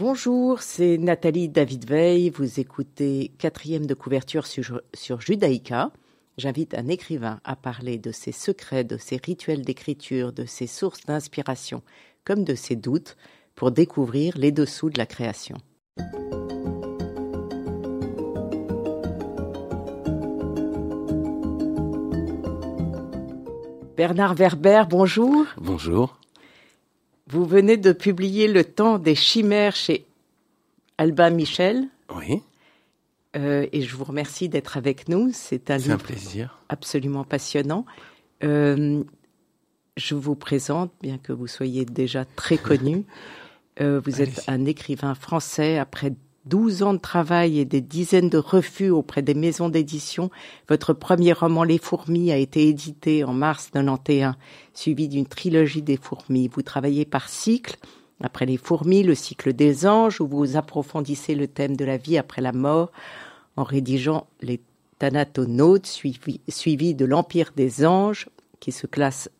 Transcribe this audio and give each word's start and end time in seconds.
Bonjour, 0.00 0.62
c'est 0.62 0.96
Nathalie 0.96 1.50
David 1.50 1.86
Veil. 1.86 2.30
Vous 2.30 2.58
écoutez 2.58 3.32
quatrième 3.38 3.84
de 3.84 3.92
couverture 3.92 4.46
sur, 4.46 4.80
sur 4.94 5.20
Judaïka. 5.20 5.92
J'invite 6.38 6.74
un 6.74 6.88
écrivain 6.88 7.38
à 7.44 7.54
parler 7.54 7.98
de 7.98 8.10
ses 8.10 8.32
secrets, 8.32 8.82
de 8.82 8.96
ses 8.96 9.18
rituels 9.22 9.62
d'écriture, 9.62 10.32
de 10.32 10.46
ses 10.46 10.66
sources 10.66 11.04
d'inspiration, 11.04 11.82
comme 12.24 12.44
de 12.44 12.54
ses 12.54 12.76
doutes, 12.76 13.16
pour 13.54 13.72
découvrir 13.72 14.38
les 14.38 14.52
dessous 14.52 14.88
de 14.88 14.96
la 14.98 15.06
création. 15.06 15.58
Bernard 24.00 24.34
Werber, 24.34 24.84
bonjour. 24.88 25.44
Bonjour. 25.58 26.18
Vous 27.26 27.44
venez 27.44 27.76
de 27.76 27.92
publier 27.92 28.48
Le 28.48 28.64
temps 28.64 28.98
des 28.98 29.14
chimères 29.14 29.76
chez 29.76 30.06
Alba 30.96 31.28
Michel. 31.28 31.86
Oui. 32.16 32.40
Euh, 33.36 33.66
et 33.72 33.82
je 33.82 33.94
vous 33.94 34.04
remercie 34.04 34.48
d'être 34.48 34.78
avec 34.78 35.10
nous. 35.10 35.32
C'est 35.34 35.70
un 35.70 35.76
livre 35.76 35.98
plaisir. 35.98 36.62
absolument 36.70 37.24
passionnant. 37.24 37.84
Euh, 38.42 39.04
je 39.98 40.14
vous 40.14 40.34
présente, 40.34 40.94
bien 41.02 41.18
que 41.18 41.34
vous 41.34 41.46
soyez 41.46 41.84
déjà 41.84 42.24
très 42.24 42.56
connu. 42.56 43.04
Euh, 43.80 44.00
vous 44.04 44.20
êtes 44.20 44.42
un 44.46 44.66
écrivain 44.66 45.14
français 45.14 45.78
après 45.78 46.12
12 46.46 46.82
ans 46.82 46.94
de 46.94 46.98
travail 46.98 47.58
et 47.58 47.64
des 47.64 47.82
dizaines 47.82 48.30
de 48.30 48.38
refus 48.38 48.90
auprès 48.90 49.20
des 49.20 49.34
maisons 49.34 49.68
d'édition, 49.68 50.30
votre 50.68 50.94
premier 50.94 51.32
roman 51.32 51.64
Les 51.64 51.78
Fourmis 51.78 52.32
a 52.32 52.36
été 52.36 52.66
édité 52.66 53.24
en 53.24 53.34
mars 53.34 53.70
91, 53.72 54.34
suivi 54.72 55.08
d'une 55.08 55.26
trilogie 55.26 55.82
des 55.82 55.98
Fourmis. 55.98 56.48
Vous 56.48 56.62
travaillez 56.62 57.04
par 57.04 57.28
cycle. 57.28 57.76
Après 58.22 58.44
les 58.44 58.58
fourmis, 58.58 59.02
le 59.02 59.14
cycle 59.14 59.54
des 59.54 59.86
anges, 59.86 60.20
où 60.20 60.26
vous 60.26 60.56
approfondissez 60.56 61.34
le 61.34 61.46
thème 61.46 61.74
de 61.74 61.86
la 61.86 61.96
vie 61.96 62.18
après 62.18 62.42
la 62.42 62.52
mort, 62.52 62.92
en 63.56 63.64
rédigeant 63.64 64.26
les 64.42 64.60
Thanatonautes, 64.98 65.86
suivi, 65.86 66.94
de 66.94 67.04
l'Empire 67.06 67.52
des 67.56 67.86
anges, 67.86 68.28
qui 68.60 68.72
se 68.72 68.86
classe 68.86 69.30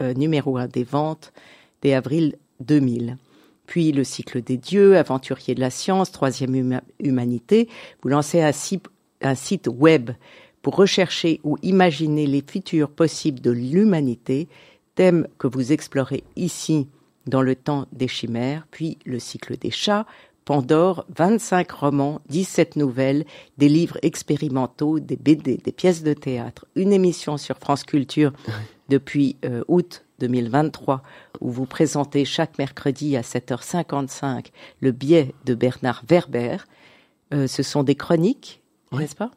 euh, 0.00 0.14
numéro 0.14 0.56
un 0.56 0.66
des 0.66 0.84
ventes 0.84 1.34
dès 1.82 1.92
avril 1.92 2.36
2000 2.60 3.18
puis 3.66 3.92
le 3.92 4.04
cycle 4.04 4.42
des 4.42 4.56
dieux, 4.56 4.96
aventurier 4.96 5.54
de 5.54 5.60
la 5.60 5.70
science, 5.70 6.12
troisième 6.12 6.80
humanité. 7.00 7.68
Vous 8.02 8.08
lancez 8.08 8.42
un, 8.42 8.50
un 9.22 9.34
site 9.34 9.68
web 9.68 10.10
pour 10.62 10.76
rechercher 10.76 11.40
ou 11.44 11.58
imaginer 11.62 12.26
les 12.26 12.42
futurs 12.46 12.90
possibles 12.90 13.40
de 13.40 13.50
l'humanité, 13.50 14.48
thème 14.94 15.26
que 15.38 15.46
vous 15.46 15.72
explorez 15.72 16.24
ici 16.36 16.88
dans 17.26 17.42
le 17.42 17.54
temps 17.54 17.86
des 17.92 18.08
chimères, 18.08 18.66
puis 18.70 18.98
le 19.04 19.18
cycle 19.18 19.56
des 19.56 19.70
chats, 19.70 20.06
Pandore, 20.44 21.06
25 21.16 21.70
romans, 21.70 22.20
17 22.28 22.76
nouvelles, 22.76 23.24
des 23.56 23.68
livres 23.68 23.98
expérimentaux, 24.02 25.00
des 25.00 25.16
BD, 25.16 25.56
des 25.56 25.72
pièces 25.72 26.02
de 26.02 26.12
théâtre, 26.12 26.66
une 26.76 26.92
émission 26.92 27.38
sur 27.38 27.56
France 27.58 27.84
Culture 27.84 28.32
depuis 28.88 29.36
euh, 29.44 29.62
août 29.68 30.03
2023 30.20 31.02
où 31.40 31.50
vous 31.50 31.66
présentez 31.66 32.24
chaque 32.24 32.58
mercredi 32.58 33.16
à 33.16 33.22
7h55 33.22 34.46
le 34.80 34.92
biais 34.92 35.34
de 35.44 35.54
Bernard 35.54 36.02
Werber. 36.08 36.58
Euh, 37.32 37.46
ce 37.46 37.62
sont 37.62 37.82
des 37.82 37.94
chroniques, 37.94 38.62
n'est-ce 38.92 39.16
pas? 39.16 39.30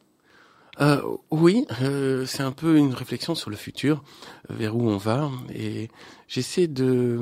Euh, 0.80 1.00
Oui, 1.30 1.66
euh, 1.82 2.26
c'est 2.26 2.42
un 2.42 2.52
peu 2.52 2.76
une 2.76 2.94
réflexion 2.94 3.34
sur 3.34 3.50
le 3.50 3.56
futur, 3.56 4.02
vers 4.48 4.76
où 4.76 4.88
on 4.88 4.96
va, 4.96 5.30
et 5.54 5.88
j'essaie 6.28 6.68
de 6.68 7.20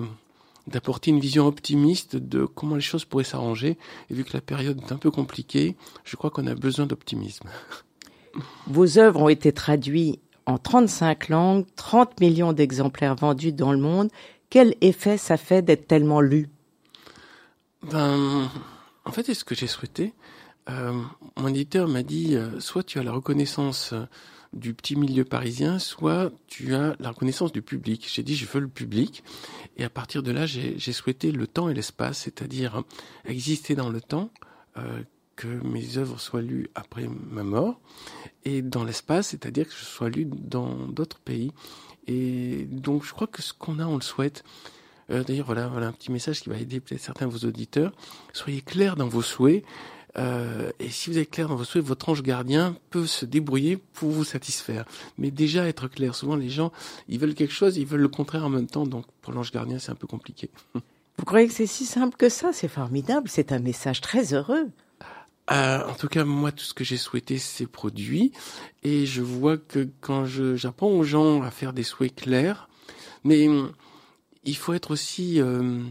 d'apporter 0.66 1.12
une 1.12 1.20
vision 1.20 1.46
optimiste 1.46 2.16
de 2.16 2.44
comment 2.44 2.74
les 2.74 2.80
choses 2.80 3.04
pourraient 3.04 3.22
s'arranger. 3.22 3.78
Et 4.10 4.14
vu 4.14 4.24
que 4.24 4.32
la 4.32 4.40
période 4.40 4.80
est 4.82 4.92
un 4.92 4.96
peu 4.96 5.12
compliquée, 5.12 5.76
je 6.02 6.16
crois 6.16 6.30
qu'on 6.30 6.48
a 6.48 6.56
besoin 6.56 6.86
d'optimisme. 6.86 7.48
Vos 8.66 8.98
œuvres 8.98 9.22
ont 9.22 9.28
été 9.28 9.52
traduites 9.52 10.20
en 10.46 10.58
35 10.58 11.28
langues, 11.28 11.66
30 11.76 12.20
millions 12.20 12.52
d'exemplaires 12.52 13.16
vendus 13.16 13.52
dans 13.52 13.72
le 13.72 13.78
monde. 13.78 14.10
Quel 14.48 14.76
effet 14.80 15.18
ça 15.18 15.36
fait 15.36 15.62
d'être 15.62 15.88
tellement 15.88 16.20
lu? 16.20 16.48
Ben, 17.82 18.48
en 19.04 19.12
fait, 19.12 19.24
c'est 19.24 19.34
ce 19.34 19.44
que 19.44 19.54
j'ai 19.54 19.66
souhaité. 19.66 20.14
Euh, 20.68 21.00
mon 21.36 21.48
éditeur 21.48 21.88
m'a 21.88 22.02
dit, 22.02 22.36
euh, 22.36 22.58
soit 22.60 22.82
tu 22.82 22.98
as 22.98 23.02
la 23.02 23.12
reconnaissance 23.12 23.92
euh, 23.92 24.04
du 24.52 24.74
petit 24.74 24.96
milieu 24.96 25.24
parisien, 25.24 25.78
soit 25.78 26.32
tu 26.46 26.74
as 26.74 26.96
la 26.98 27.10
reconnaissance 27.10 27.52
du 27.52 27.62
public. 27.62 28.08
J'ai 28.12 28.22
dit, 28.22 28.34
je 28.36 28.46
veux 28.46 28.60
le 28.60 28.68
public. 28.68 29.22
Et 29.76 29.84
à 29.84 29.90
partir 29.90 30.22
de 30.22 30.32
là, 30.32 30.46
j'ai 30.46 30.92
souhaité 30.92 31.30
le 31.30 31.46
temps 31.46 31.68
et 31.68 31.74
l'espace, 31.74 32.18
c'est-à-dire 32.18 32.82
exister 33.26 33.74
dans 33.74 33.90
le 33.90 34.00
temps, 34.00 34.30
que 35.36 35.46
mes 35.46 35.98
œuvres 35.98 36.18
soient 36.18 36.42
lues 36.42 36.68
après 36.74 37.08
ma 37.30 37.44
mort 37.44 37.78
et 38.44 38.62
dans 38.62 38.84
l'espace, 38.84 39.28
c'est-à-dire 39.28 39.68
que 39.68 39.74
je 39.74 39.84
sois 39.84 40.08
lu 40.08 40.26
dans 40.26 40.74
d'autres 40.88 41.20
pays. 41.20 41.52
Et 42.06 42.66
donc 42.70 43.04
je 43.04 43.12
crois 43.12 43.26
que 43.26 43.42
ce 43.42 43.52
qu'on 43.52 43.78
a, 43.78 43.86
on 43.86 43.96
le 43.96 44.02
souhaite. 44.02 44.44
Euh, 45.10 45.22
D'ailleurs, 45.22 45.46
voilà, 45.46 45.68
voilà 45.68 45.86
un 45.88 45.92
petit 45.92 46.10
message 46.10 46.40
qui 46.40 46.48
va 46.48 46.56
aider 46.56 46.80
peut-être 46.80 47.00
certains 47.00 47.26
de 47.26 47.32
vos 47.32 47.46
auditeurs. 47.46 47.92
Soyez 48.32 48.60
clairs 48.60 48.96
dans 48.96 49.08
vos 49.08 49.22
souhaits. 49.22 49.64
Euh, 50.18 50.70
et 50.80 50.88
si 50.88 51.10
vous 51.10 51.18
êtes 51.18 51.30
clair 51.30 51.48
dans 51.48 51.56
vos 51.56 51.64
souhaits, 51.64 51.84
votre 51.84 52.08
ange 52.08 52.22
gardien 52.22 52.76
peut 52.90 53.06
se 53.06 53.26
débrouiller 53.26 53.76
pour 53.76 54.10
vous 54.10 54.24
satisfaire. 54.24 54.84
Mais 55.18 55.30
déjà 55.30 55.68
être 55.68 55.88
clair. 55.88 56.14
Souvent, 56.14 56.36
les 56.36 56.48
gens, 56.48 56.72
ils 57.08 57.18
veulent 57.18 57.34
quelque 57.34 57.52
chose, 57.52 57.76
ils 57.76 57.86
veulent 57.86 58.00
le 58.00 58.08
contraire 58.08 58.44
en 58.44 58.48
même 58.48 58.66
temps. 58.66 58.86
Donc, 58.86 59.04
pour 59.20 59.32
l'ange 59.32 59.52
gardien, 59.52 59.78
c'est 59.78 59.92
un 59.92 59.96
peu 59.96 60.06
compliqué. 60.06 60.50
Vous 61.18 61.24
croyez 61.24 61.46
que 61.46 61.54
c'est 61.54 61.66
si 61.66 61.84
simple 61.84 62.16
que 62.16 62.28
ça? 62.28 62.52
C'est 62.52 62.68
formidable. 62.68 63.28
C'est 63.28 63.52
un 63.52 63.58
message 63.58 64.00
très 64.00 64.32
heureux. 64.32 64.68
Euh, 65.50 65.84
en 65.84 65.94
tout 65.94 66.08
cas, 66.08 66.24
moi, 66.24 66.52
tout 66.52 66.64
ce 66.64 66.74
que 66.74 66.84
j'ai 66.84 66.96
souhaité, 66.96 67.38
c'est 67.38 67.66
produit. 67.66 68.32
Et 68.82 69.06
je 69.06 69.22
vois 69.22 69.56
que 69.56 69.88
quand 70.00 70.24
j'apprends 70.26 70.90
aux 70.90 71.04
gens 71.04 71.42
à 71.42 71.50
faire 71.50 71.72
des 71.72 71.84
souhaits 71.84 72.14
clairs, 72.14 72.68
mais 73.24 73.48
hum, 73.48 73.72
il 74.44 74.56
faut 74.56 74.72
être 74.72 74.90
aussi, 74.90 75.40
euh, 75.40 75.82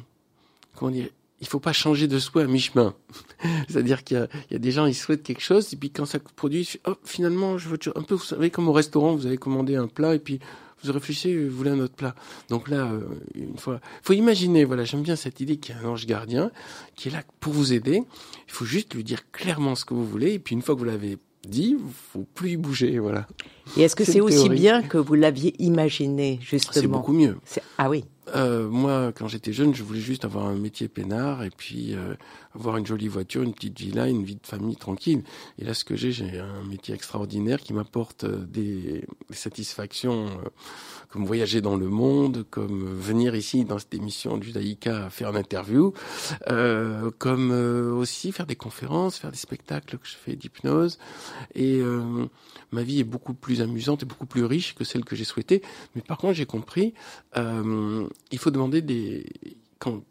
comment 0.75 0.91
dire, 0.91 1.09
il 1.41 1.47
faut 1.47 1.59
pas 1.59 1.73
changer 1.73 2.07
de 2.07 2.19
souhait 2.19 2.43
à 2.43 2.47
mi-chemin. 2.47 2.95
C'est-à-dire 3.67 4.03
qu'il 4.03 4.27
y, 4.49 4.53
y, 4.53 4.55
a 4.55 4.59
des 4.59 4.71
gens, 4.71 4.85
ils 4.85 4.95
souhaitent 4.95 5.23
quelque 5.23 5.41
chose, 5.41 5.73
et 5.73 5.77
puis 5.77 5.91
quand 5.91 6.05
ça 6.05 6.19
produit, 6.19 6.69
oh, 6.87 6.95
finalement, 7.03 7.57
je 7.57 7.69
veux 7.69 7.79
un 7.95 8.01
peu, 8.01 8.15
vous 8.15 8.23
savez, 8.23 8.49
comme 8.49 8.67
au 8.67 8.73
restaurant, 8.73 9.15
vous 9.15 9.25
avez 9.25 9.37
commandé 9.37 9.75
un 9.75 9.87
plat, 9.87 10.15
et 10.15 10.19
puis 10.19 10.39
vous 10.87 10.93
réfléchissez, 10.93 11.47
vous 11.47 11.55
voulez 11.55 11.71
un 11.71 11.79
autre 11.79 11.95
plat. 11.95 12.15
Donc 12.49 12.69
là, 12.69 12.91
euh, 12.91 13.01
une 13.33 13.57
fois, 13.57 13.79
faut 14.03 14.13
imaginer, 14.13 14.63
voilà, 14.65 14.83
j'aime 14.83 15.01
bien 15.01 15.15
cette 15.15 15.39
idée 15.39 15.57
qu'il 15.57 15.75
y 15.75 15.77
a 15.77 15.81
un 15.81 15.85
ange 15.85 16.05
gardien 16.05 16.51
qui 16.95 17.09
est 17.09 17.11
là 17.11 17.23
pour 17.39 17.53
vous 17.53 17.73
aider. 17.73 18.03
Il 18.47 18.51
faut 18.53 18.65
juste 18.65 18.93
lui 18.93 19.03
dire 19.03 19.31
clairement 19.31 19.75
ce 19.75 19.85
que 19.85 19.93
vous 19.93 20.05
voulez, 20.05 20.33
et 20.33 20.39
puis 20.39 20.55
une 20.55 20.61
fois 20.61 20.75
que 20.75 20.79
vous 20.79 20.85
l'avez 20.85 21.17
dit, 21.47 21.77
faut 22.11 22.25
plus 22.33 22.51
y 22.51 22.57
bouger, 22.57 22.99
voilà. 22.99 23.27
Et 23.77 23.81
est-ce 23.81 23.95
que 23.95 24.03
c'est 24.03 24.21
aussi 24.21 24.49
bien 24.49 24.81
que 24.81 24.97
vous 24.97 25.13
l'aviez 25.13 25.53
imaginé, 25.59 26.39
justement 26.41 26.73
C'est 26.73 26.87
beaucoup 26.87 27.13
mieux. 27.13 27.37
Ah 27.77 27.89
oui. 27.89 28.05
Euh, 28.33 28.67
moi, 28.67 29.11
quand 29.13 29.27
j'étais 29.27 29.53
jeune, 29.53 29.75
je 29.75 29.83
voulais 29.83 29.99
juste 29.99 30.25
avoir 30.25 30.45
un 30.45 30.55
métier 30.55 30.87
peinard 30.87 31.43
et 31.43 31.51
puis 31.51 31.93
euh, 31.93 32.15
avoir 32.55 32.77
une 32.77 32.85
jolie 32.85 33.07
voiture, 33.07 33.43
une 33.43 33.53
petite 33.53 33.79
villa, 33.79 34.07
une 34.07 34.23
vie 34.23 34.35
de 34.35 34.47
famille 34.47 34.75
tranquille. 34.75 35.23
Et 35.59 35.65
là, 35.65 35.73
ce 35.73 35.83
que 35.83 35.95
j'ai, 35.95 36.11
j'ai 36.11 36.39
un 36.39 36.63
métier 36.63 36.95
extraordinaire 36.95 37.59
qui 37.59 37.73
m'apporte 37.73 38.23
euh, 38.23 38.45
des, 38.45 39.05
des, 39.29 39.35
satisfactions, 39.35 40.27
euh, 40.27 40.49
comme 41.09 41.25
voyager 41.25 41.61
dans 41.61 41.75
le 41.75 41.87
monde, 41.87 42.45
comme 42.49 42.85
venir 42.85 43.35
ici 43.35 43.65
dans 43.65 43.79
cette 43.79 43.93
émission 43.93 44.37
du 44.37 44.51
Daïka 44.51 45.09
faire 45.09 45.29
une 45.29 45.37
interview, 45.37 45.93
euh, 46.49 47.11
comme 47.17 47.51
aussi 47.51 48.31
faire 48.31 48.45
des 48.45 48.55
conférences, 48.55 49.17
faire 49.17 49.31
des 49.31 49.37
spectacles 49.37 49.97
que 49.97 50.07
je 50.07 50.15
fais 50.15 50.35
d'hypnose. 50.35 50.97
Et 51.53 51.81
ma 52.71 52.83
vie 52.83 52.99
est 52.99 53.05
beaucoup 53.05 53.33
plus 53.33 53.61
amusante 53.61 54.03
et 54.03 54.05
beaucoup 54.05 54.25
plus 54.25 54.45
riche 54.45 54.75
que 54.75 54.83
celle 54.83 55.05
que 55.05 55.15
j'ai 55.15 55.25
souhaitée. 55.25 55.61
Mais 55.95 56.01
par 56.01 56.17
contre, 56.17 56.33
j'ai 56.33 56.45
compris, 56.45 56.93
il 57.35 58.39
faut 58.39 58.51
demander 58.51 58.81
des 58.81 59.25
quand 59.79 60.01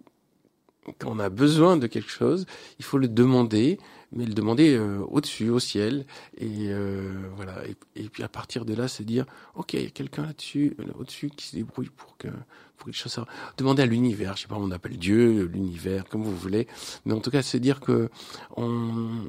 quand 0.99 1.11
on 1.11 1.19
a 1.19 1.29
besoin 1.29 1.77
de 1.77 1.87
quelque 1.87 2.11
chose, 2.11 2.47
il 2.79 2.85
faut 2.85 2.99
le 2.99 3.09
demander, 3.09 3.79
mais 4.15 4.25
le 4.25 4.35
demander 4.35 4.75
euh, 4.75 5.01
au-dessus, 5.09 5.51
au 5.51 5.59
ciel, 5.59 6.07
et 6.39 6.69
euh, 6.69 7.13
voilà. 7.37 7.57
Et, 7.97 8.09
puis 8.09 8.23
à 8.23 8.29
partir 8.29 8.65
de 8.65 8.75
là, 8.75 8.89
c'est 8.89 9.05
dire, 9.05 9.27
ok, 9.55 9.75
il 9.75 9.83
y 9.83 9.87
a 9.87 9.91
quelqu'un 9.91 10.27
là-dessus, 10.27 10.75
là, 10.79 10.93
au-dessus, 10.99 11.31
qui 11.31 11.47
se 11.47 11.57
débrouille 11.57 11.91
pour 11.91 12.17
que 12.17 12.29
pour 12.77 12.87
quelque 12.87 12.97
chose. 12.97 13.25
Demander 13.57 13.83
à 13.83 13.87
l'univers, 13.87 14.37
je 14.37 14.43
sais 14.43 14.49
pas, 14.49 14.57
on 14.57 14.71
appelle 14.71 14.97
Dieu, 14.97 15.47
l'univers, 15.53 16.05
comme 16.09 16.23
vous 16.23 16.37
voulez, 16.37 16.67
mais 17.05 17.13
en 17.13 17.21
tout 17.21 17.31
cas, 17.31 17.43
c'est 17.43 17.61
dire 17.61 17.81
que 17.81 18.09
on 18.57 19.27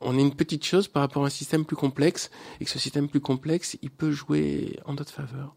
on 0.00 0.18
est 0.18 0.22
une 0.22 0.34
petite 0.34 0.64
chose 0.64 0.88
par 0.88 1.02
rapport 1.02 1.24
à 1.24 1.26
un 1.26 1.30
système 1.30 1.64
plus 1.64 1.76
complexe, 1.76 2.30
et 2.60 2.64
que 2.64 2.70
ce 2.70 2.78
système 2.78 3.08
plus 3.08 3.20
complexe, 3.20 3.76
il 3.82 3.90
peut 3.90 4.12
jouer 4.12 4.78
en 4.84 4.94
notre 4.94 5.12
faveur. 5.12 5.54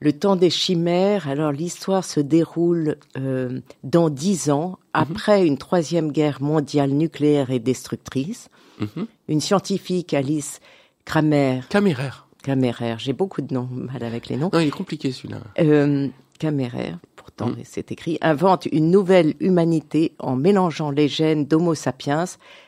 Le 0.00 0.12
temps 0.12 0.36
des 0.36 0.50
chimères, 0.50 1.28
alors 1.28 1.52
l'histoire 1.52 2.04
se 2.04 2.20
déroule 2.20 2.96
euh, 3.18 3.60
dans 3.84 4.08
dix 4.08 4.50
ans, 4.50 4.70
mm-hmm. 4.72 5.00
après 5.04 5.46
une 5.46 5.58
troisième 5.58 6.10
guerre 6.10 6.40
mondiale 6.42 6.90
nucléaire 6.90 7.50
et 7.50 7.58
destructrice. 7.58 8.48
-hmm. 8.80 9.06
Une 9.28 9.40
scientifique, 9.40 10.14
Alice 10.14 10.60
Cramer. 11.04 11.60
Caméraire. 11.68 12.26
Caméraire. 12.42 12.98
J'ai 12.98 13.12
beaucoup 13.12 13.42
de 13.42 13.52
noms 13.52 13.68
mal 13.70 14.02
avec 14.02 14.28
les 14.28 14.36
noms. 14.36 14.50
Non, 14.52 14.60
il 14.60 14.68
est 14.68 14.70
compliqué 14.70 15.12
celui-là. 15.12 15.40
Euh, 15.58 16.08
Caméraire, 16.38 16.98
pourtant 17.16 17.48
Mm. 17.48 17.56
c'est 17.64 17.92
écrit, 17.92 18.18
invente 18.22 18.66
une 18.72 18.90
nouvelle 18.90 19.34
humanité 19.40 20.14
en 20.18 20.36
mélangeant 20.36 20.90
les 20.90 21.08
gènes 21.08 21.44
d'Homo 21.46 21.74
sapiens 21.74 22.24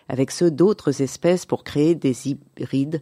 avec 0.09 0.31
ceux 0.31 0.51
d'autres 0.51 1.01
espèces 1.01 1.47
pour 1.47 1.65
créer 1.65 1.95
des 1.95 2.29
hybrides 2.29 3.01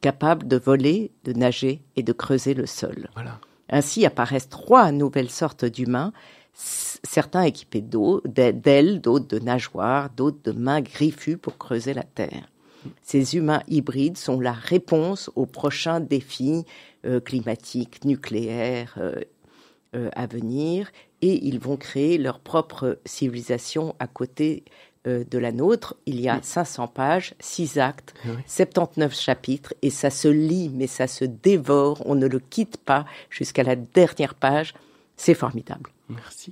capables 0.00 0.46
de 0.46 0.56
voler, 0.56 1.10
de 1.24 1.32
nager 1.32 1.82
et 1.96 2.02
de 2.02 2.12
creuser 2.12 2.54
le 2.54 2.66
sol. 2.66 3.08
Voilà. 3.14 3.40
Ainsi 3.72 4.06
apparaissent 4.06 4.50
trois 4.50 4.92
nouvelles 4.92 5.30
sortes 5.30 5.64
d'humains, 5.64 6.12
certains 6.54 7.42
équipés 7.42 7.82
d'ailes, 7.82 9.00
d'autres 9.00 9.26
de 9.26 9.38
nageoires, 9.38 10.10
d'autres 10.10 10.42
de 10.44 10.52
mains 10.52 10.82
griffues 10.82 11.38
pour 11.38 11.56
creuser 11.56 11.94
la 11.94 12.04
terre. 12.04 12.48
Ces 13.02 13.36
humains 13.36 13.62
hybrides 13.68 14.18
sont 14.18 14.40
la 14.40 14.52
réponse 14.52 15.30
aux 15.36 15.46
prochains 15.46 16.00
défis 16.00 16.64
euh, 17.06 17.20
climatiques, 17.20 18.04
nucléaires 18.04 18.94
euh, 18.98 19.14
euh, 19.94 20.10
à 20.14 20.26
venir, 20.26 20.90
et 21.22 21.46
ils 21.46 21.58
vont 21.58 21.76
créer 21.76 22.18
leur 22.18 22.40
propre 22.40 22.98
civilisation 23.04 23.94
à 23.98 24.06
côté 24.06 24.64
euh, 25.06 25.24
de 25.30 25.38
la 25.38 25.52
nôtre. 25.52 25.96
Il 26.06 26.20
y 26.20 26.28
a 26.28 26.38
500 26.42 26.88
pages, 26.88 27.34
6 27.40 27.78
actes, 27.78 28.14
Eh 28.24 28.30
oui. 28.30 28.36
79 28.46 29.14
chapitres, 29.18 29.74
et 29.82 29.90
ça 29.90 30.10
se 30.10 30.28
lit, 30.28 30.70
mais 30.74 30.86
ça 30.86 31.06
se 31.06 31.24
dévore, 31.24 32.02
on 32.06 32.14
ne 32.14 32.26
le 32.26 32.38
quitte 32.38 32.76
pas 32.78 33.04
jusqu'à 33.30 33.62
la 33.62 33.76
dernière 33.76 34.34
page. 34.34 34.74
C'est 35.16 35.34
formidable. 35.34 35.90
Merci. 36.08 36.50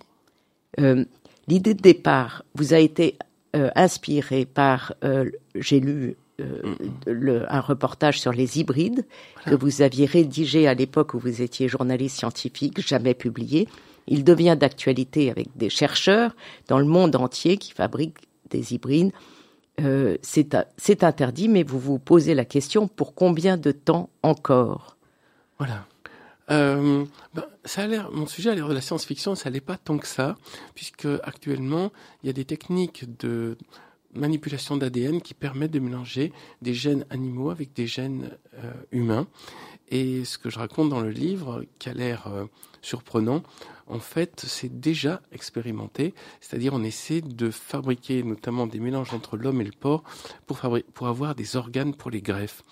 Euh, 0.78 1.04
L'idée 1.48 1.74
de 1.74 1.80
départ 1.82 2.44
vous 2.54 2.74
a 2.74 2.78
été 2.78 3.16
euh, 3.56 3.70
inspirée 3.74 4.44
par, 4.44 4.94
j'ai 5.56 5.80
lu 5.80 6.14
le- 7.06 7.52
un 7.52 7.60
reportage 7.60 8.20
sur 8.20 8.32
les 8.32 8.58
hybrides 8.60 9.04
que 9.46 9.54
vous 9.54 9.82
aviez 9.82 10.06
rédigé 10.06 10.68
à 10.68 10.74
l'époque 10.74 11.14
où 11.14 11.18
vous 11.18 11.42
étiez 11.42 11.66
journaliste 11.68 12.18
scientifique, 12.18 12.80
jamais 12.86 13.14
publié. 13.14 13.68
Il 14.06 14.22
devient 14.24 14.56
d'actualité 14.58 15.30
avec 15.30 15.48
des 15.56 15.70
chercheurs 15.70 16.34
dans 16.68 16.78
le 16.78 16.84
monde 16.86 17.16
entier 17.16 17.56
qui 17.58 17.72
fabriquent 17.72 18.18
des 18.50 18.74
hybrides. 18.74 19.12
Euh, 19.80 20.16
c'est 20.22 20.54
a- 20.54 20.66
c'est 20.76 21.04
interdit, 21.04 21.48
mais 21.48 21.62
vous 21.62 21.78
vous 21.78 21.98
posez 21.98 22.34
la 22.34 22.44
question 22.44 22.88
pour 22.88 23.14
combien 23.14 23.56
de 23.56 23.72
temps 23.72 24.10
encore? 24.22 24.96
Voilà. 25.58 25.86
Euh, 26.50 27.04
ben, 27.32 27.44
ça 27.64 27.86
l'air, 27.86 28.10
mon 28.10 28.26
sujet 28.26 28.50
a 28.50 28.54
l'air 28.54 28.68
de 28.68 28.74
la 28.74 28.80
science-fiction, 28.80 29.36
ça 29.36 29.50
l'est 29.50 29.60
pas 29.60 29.76
tant 29.76 29.98
que 29.98 30.06
ça, 30.06 30.36
puisque 30.74 31.06
actuellement 31.22 31.92
il 32.22 32.26
y 32.26 32.30
a 32.30 32.32
des 32.32 32.44
techniques 32.44 33.04
de 33.18 33.56
manipulation 34.14 34.76
d'ADN 34.76 35.20
qui 35.22 35.34
permettent 35.34 35.70
de 35.70 35.78
mélanger 35.78 36.32
des 36.60 36.74
gènes 36.74 37.06
animaux 37.10 37.50
avec 37.50 37.72
des 37.72 37.86
gènes 37.86 38.30
euh, 38.54 38.72
humains. 38.90 39.28
Et 39.90 40.24
ce 40.24 40.38
que 40.38 40.50
je 40.50 40.58
raconte 40.58 40.88
dans 40.88 41.00
le 41.00 41.10
livre, 41.10 41.64
qui 41.78 41.88
a 41.88 41.94
l'air 41.94 42.26
euh, 42.26 42.46
surprenant, 42.82 43.42
en 43.86 43.98
fait, 43.98 44.44
c'est 44.46 44.80
déjà 44.80 45.20
expérimenté. 45.32 46.14
C'est-à-dire, 46.40 46.72
on 46.74 46.82
essaie 46.84 47.20
de 47.20 47.50
fabriquer 47.50 48.22
notamment 48.22 48.66
des 48.66 48.78
mélanges 48.80 49.12
entre 49.14 49.36
l'homme 49.36 49.60
et 49.60 49.64
le 49.64 49.72
porc 49.72 50.04
pour, 50.46 50.60
pour 50.94 51.08
avoir 51.08 51.34
des 51.34 51.56
organes 51.56 51.94
pour 51.94 52.10
les 52.10 52.22
greffes. 52.22 52.62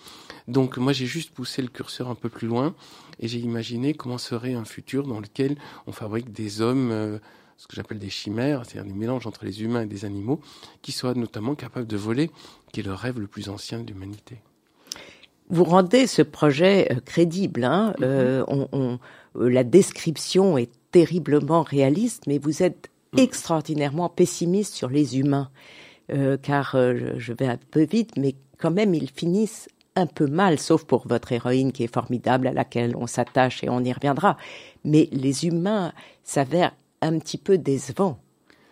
Donc, 0.47 0.77
moi, 0.77 0.93
j'ai 0.93 1.05
juste 1.05 1.31
poussé 1.31 1.61
le 1.61 1.67
curseur 1.67 2.09
un 2.09 2.15
peu 2.15 2.29
plus 2.29 2.47
loin 2.47 2.73
et 3.19 3.27
j'ai 3.27 3.39
imaginé 3.39 3.93
comment 3.93 4.17
serait 4.17 4.53
un 4.53 4.65
futur 4.65 5.05
dans 5.07 5.19
lequel 5.19 5.57
on 5.87 5.91
fabrique 5.91 6.31
des 6.31 6.61
hommes, 6.61 6.91
euh, 6.91 7.19
ce 7.57 7.67
que 7.67 7.75
j'appelle 7.75 7.99
des 7.99 8.09
chimères, 8.09 8.63
c'est-à-dire 8.65 8.89
des 8.91 8.97
mélanges 8.97 9.27
entre 9.27 9.43
les 9.43 9.61
humains 9.61 9.81
et 9.81 9.87
des 9.87 10.05
animaux, 10.05 10.39
qui 10.81 10.93
soient 10.93 11.13
notamment 11.13 11.53
capables 11.55 11.87
de 11.87 11.97
voler, 11.97 12.31
qui 12.71 12.79
est 12.79 12.83
le 12.83 12.93
rêve 12.93 13.19
le 13.19 13.27
plus 13.27 13.49
ancien 13.49 13.79
de 13.81 13.87
l'humanité. 13.91 14.37
vous 15.49 15.63
rendez 15.65 16.07
ce 16.07 16.21
projet 16.21 16.87
euh, 16.91 16.99
crédible. 17.01 17.63
Hein 17.65 17.93
Euh, 18.01 18.43
on- 18.47 18.69
on- 18.71 18.99
la 19.35 19.63
description 19.63 20.57
est 20.57 20.71
terriblement 20.91 21.61
réaliste, 21.63 22.23
mais 22.27 22.37
vous 22.39 22.63
êtes 22.63 22.89
extraordinairement 23.17 24.09
pessimiste 24.09 24.73
sur 24.73 24.89
les 24.89 25.17
humains, 25.17 25.49
Euh, 26.11 26.37
car 26.41 26.73
euh, 26.73 27.13
je- 27.17 27.33
vais 27.33 27.45
un 27.45 27.59
peu 27.69 27.83
vite, 27.85 28.17
mais 28.17 28.33
quand 28.57 28.71
même 28.71 28.95
ils 28.95 29.11
finissent 29.11 29.67
un 29.95 30.07
peu 30.07 30.25
mal, 30.25 30.57
sauf 30.57 30.83
pour 30.85 31.07
votre 31.07 31.31
héroïne 31.31 31.71
qui 31.71 31.83
est 31.83 31.93
formidable, 31.93 32.47
à 32.47 32.51
laquelle 32.53 32.95
on 32.97 33.05
s'attache 33.05 33.63
et 33.63 33.69
on 33.69 33.83
y 33.83 33.93
reviendra. 33.93 34.35
Mais 34.83 35.07
les 35.11 35.45
humains 35.45 35.93
s'avèrent 36.23 36.73
un 37.01 37.19
petit 37.19 37.37
peu 37.37 37.59
décevants. 37.59 38.17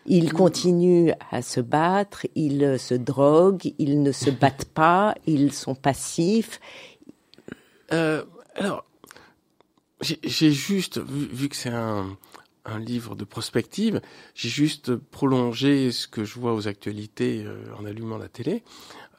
Ils 0.08 0.34
continuent 0.34 1.12
à 1.30 1.44
se 1.44 1.60
battre, 1.62 2.26
ils 2.34 2.64
euh, 2.64 2.78
se 2.80 2.96
droguent, 2.96 3.72
ils 3.78 4.02
ne 4.02 4.12
se 4.12 4.32
battent 4.32 4.66
pas, 4.74 5.14
ils 5.28 5.52
sont 5.54 5.76
passifs. 5.76 6.60
Euh, 7.94 8.24
alors, 8.56 8.84
j'ai 10.02 10.52
juste, 10.52 11.00
vu, 11.00 11.26
vu 11.26 11.50
que 11.50 11.56
c'est 11.56 11.70
un, 11.70 12.18
un 12.66 12.80
livre 12.80 13.16
de 13.16 13.24
prospective, 13.24 14.02
j'ai 14.36 14.50
juste 14.50 14.96
prolongé 14.96 15.92
ce 15.92 16.08
que 16.08 16.24
je 16.24 16.40
vois 16.40 16.54
aux 16.54 16.68
actualités 16.68 17.44
euh, 17.46 17.64
en 17.80 17.86
allumant 17.86 18.18
la 18.18 18.28
télé. 18.30 18.64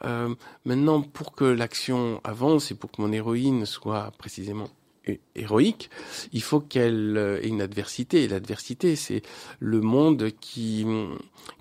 Euh, 0.05 0.33
maintenant, 0.65 1.01
pour 1.01 1.33
que 1.33 1.43
l'action 1.43 2.21
avance 2.23 2.71
et 2.71 2.75
pour 2.75 2.91
que 2.91 3.01
mon 3.01 3.11
héroïne 3.11 3.65
soit 3.65 4.11
précisément 4.17 4.69
hé- 5.05 5.19
héroïque, 5.35 5.89
il 6.31 6.41
faut 6.41 6.61
qu'elle 6.61 7.17
euh, 7.17 7.41
ait 7.41 7.47
une 7.47 7.61
adversité. 7.61 8.23
Et 8.23 8.27
l'adversité, 8.29 8.95
c'est 8.95 9.21
le 9.59 9.81
monde 9.81 10.31
qui, 10.39 10.85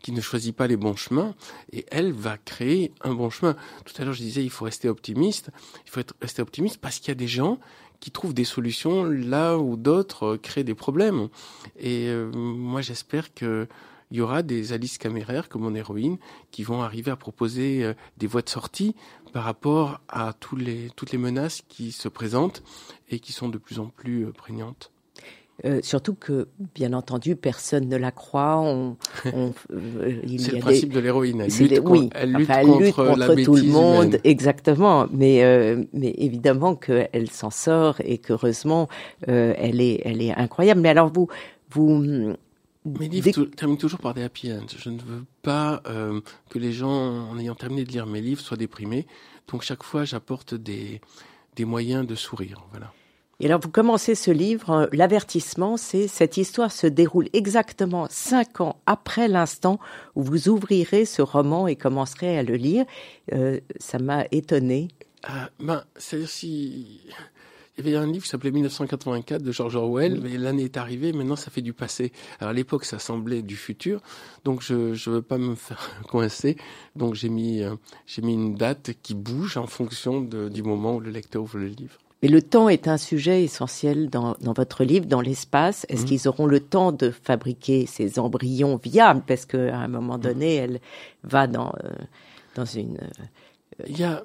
qui 0.03 0.13
ne 0.13 0.21
choisit 0.21 0.55
pas 0.55 0.69
les 0.69 0.77
bons 0.77 0.95
chemins 0.95 1.35
et 1.73 1.85
elle 1.91 2.13
va 2.13 2.39
créer 2.39 2.93
un 3.01 3.15
bon 3.15 3.31
chemin. 3.31 3.57
Tout 3.85 4.01
à 4.01 4.05
l'heure, 4.05 4.15
je 4.15 4.23
disais, 4.23 4.45
il 4.45 4.51
faut 4.51 4.67
rester 4.67 4.89
optimiste. 4.89 5.51
Il 5.87 5.91
faut 5.91 5.99
être, 5.99 6.15
rester 6.23 6.43
optimiste 6.43 6.79
parce 6.79 7.01
qu'il 7.01 7.09
y 7.09 7.13
a 7.13 7.17
des 7.17 7.27
gens 7.27 7.59
qui 8.01 8.11
trouvent 8.11 8.35
des 8.35 8.45
solutions 8.45 9.05
là 9.05 9.59
où 9.59 9.77
d'autres 9.77 10.35
euh, 10.35 10.37
créent 10.39 10.65
des 10.65 10.75
problèmes. 10.75 11.29
Et 11.79 12.07
euh, 12.09 12.31
moi, 12.33 12.81
j'espère 12.81 13.35
que 13.35 13.67
il 14.11 14.17
y 14.17 14.21
aura 14.23 14.43
des 14.43 14.73
Alice 14.73 14.97
caméraires 14.97 15.51
comme 15.51 15.63
mon 15.63 15.75
héroïne 15.75 16.17
qui 16.51 16.63
vont 16.63 16.83
arriver 16.83 17.11
à 17.11 17.17
proposer 17.17 17.85
euh, 17.85 17.93
des 18.17 18.27
voies 18.27 18.41
de 18.41 18.49
sortie 18.49 18.95
par 19.35 19.45
rapport 19.45 20.01
à 20.09 20.33
tous 20.33 20.57
les, 20.57 20.91
toutes 20.97 21.13
les 21.13 21.19
menaces 21.19 21.63
qui 21.69 21.93
se 21.93 22.09
présentent 22.09 22.63
et 23.11 23.21
qui 23.21 23.33
sont 23.33 23.51
de 23.51 23.59
plus 23.59 23.79
en 23.79 23.87
plus 23.87 24.33
prégnantes. 24.33 24.91
Euh, 25.65 25.81
surtout 25.83 26.15
que, 26.15 26.47
bien 26.75 26.93
entendu, 26.93 27.35
personne 27.35 27.89
ne 27.89 27.97
la 27.97 28.13
croit. 28.13 28.59
On, 28.61 28.97
on, 29.33 29.53
euh, 29.73 30.21
C'est 30.39 30.53
le 30.53 30.59
principe 30.61 30.91
des, 30.91 30.95
de 30.97 31.01
l'héroïne. 31.01 31.41
Elle 31.41 31.51
lutte, 31.69 31.81
con- 31.81 31.91
oui, 31.93 32.11
elle 32.15 32.33
lutte 32.33 32.49
enfin, 32.51 32.63
contre, 32.63 32.79
lutte 32.85 32.95
contre 32.95 33.17
la 33.19 33.45
tout 33.45 33.55
le 33.57 33.63
monde, 33.65 34.05
humaine. 34.07 34.21
exactement. 34.23 35.07
Mais, 35.13 35.43
euh, 35.43 35.83
mais 35.93 36.15
évidemment 36.17 36.77
qu'elle 36.77 37.31
s'en 37.31 37.51
sort 37.51 37.97
et 38.05 38.19
qu'heureusement, 38.19 38.89
elle 39.27 39.81
est, 39.81 40.01
elle 40.05 40.23
est 40.23 40.33
incroyable. 40.33 40.81
Mais 40.81 40.91
alors 40.91 41.13
vous, 41.13 41.27
vous, 41.71 42.35
Mes 42.85 43.09
livres 43.09 43.45
terminent 43.57 43.77
toujours 43.79 43.99
par 43.99 44.15
des 44.15 44.23
happy 44.23 44.53
ends. 44.53 44.61
Je 44.77 44.91
ne 44.91 44.99
veux 45.01 45.25
pas 45.43 45.83
que 46.51 46.59
les 46.61 46.73
gens, 46.73 47.29
en 47.31 47.37
ayant 47.39 47.57
terminé 47.57 47.85
de 47.85 47.91
lire 47.91 48.07
mes 48.07 48.21
livres, 48.21 48.41
soient 48.41 48.57
déprimés. 48.57 49.07
Donc 49.51 49.63
chaque 49.63 49.83
fois, 49.83 50.05
j'apporte 50.05 50.55
des, 50.55 51.01
des 51.57 51.65
moyens 51.65 52.07
de 52.07 52.15
sourire. 52.15 52.65
Voilà. 52.71 52.93
Et 53.41 53.47
alors, 53.47 53.61
vous 53.61 53.71
commencez 53.71 54.17
ce 54.17 54.33
livre, 54.33 54.71
euh, 54.71 54.87
l'avertissement, 54.93 55.77
c'est 55.77 56.09
cette 56.09 56.37
histoire 56.37 56.73
se 56.73 56.89
déroule 56.89 57.29
exactement 57.33 58.09
cinq 58.11 58.61
ans 58.61 58.81
après 58.87 59.29
l'instant 59.29 59.79
où 60.17 60.25
vous 60.25 60.49
ouvrirez 60.49 61.05
ce 61.05 61.23
roman 61.23 61.69
et 61.69 61.77
commencerez 61.77 62.37
à 62.37 62.43
le 62.43 62.57
lire. 62.57 62.85
Euh, 63.33 63.61
ça 63.79 64.01
m'a 64.01 64.25
étonné. 64.33 64.89
Ah, 65.23 65.51
ben, 65.61 65.85
c'est-à-dire 65.97 66.29
si... 66.29 67.01
Il 67.77 67.87
y 67.87 67.95
avait 67.95 67.97
un 67.97 68.11
livre 68.11 68.25
qui 68.25 68.31
s'appelait 68.31 68.51
1984 68.51 69.41
de 69.41 69.53
George 69.53 69.77
Orwell, 69.77 70.21
mais 70.21 70.37
l'année 70.37 70.65
est 70.65 70.77
arrivée, 70.77 71.13
maintenant 71.13 71.37
ça 71.37 71.53
fait 71.53 71.63
du 71.63 71.73
passé. 71.73 72.11
Alors 72.41 72.51
à 72.51 72.53
l'époque, 72.53 72.85
ça 72.85 72.99
semblait 72.99 73.41
du 73.41 73.55
futur, 73.55 74.01
donc 74.43 74.63
je 74.63 74.75
ne 74.75 75.15
veux 75.15 75.23
pas 75.23 75.39
me 75.39 75.55
faire 75.55 75.89
coincer. 76.09 76.57
Donc 76.97 77.15
j'ai 77.15 77.29
mis, 77.29 77.63
euh, 77.63 77.77
j'ai 78.05 78.21
mis 78.21 78.35
une 78.35 78.57
date 78.57 78.95
qui 79.01 79.15
bouge 79.15 79.57
en 79.59 79.69
fonction 79.69 80.21
de, 80.21 80.49
du 80.49 80.65
moment 80.65 80.97
où 80.97 81.01
le 81.01 81.13
lecteur 81.13 81.45
ouvre 81.45 81.59
le 81.59 81.69
livre. 81.69 81.99
Mais 82.23 82.29
le 82.29 82.43
temps 82.43 82.69
est 82.69 82.89
un 82.89 82.97
sujet 82.99 83.45
essentiel 83.45 84.11
dans, 84.11 84.37
dans 84.41 84.53
votre 84.53 84.83
livre, 84.83 85.07
dans 85.07 85.21
l'espace. 85.21 85.87
Est-ce 85.89 86.03
Mhm. 86.03 86.09
qu'ils 86.09 86.29
auront 86.29 86.47
le 86.47 86.61
temps 86.61 86.91
de 86.91 87.11
fabriquer 87.11 87.87
ces 87.87 88.19
embryons 88.19 88.77
viables? 88.83 89.23
Parce 89.27 89.47
qu'à 89.47 89.77
un 89.79 89.89
moment 89.89 90.19
donné, 90.19 90.57
elle 90.57 90.81
va 91.23 91.47
dans, 91.47 91.73
euh, 91.85 91.91
dans 92.57 92.65
une... 92.65 92.99
euh, 92.99 93.85
Il 93.87 93.97
y 93.99 94.03
a, 94.03 94.25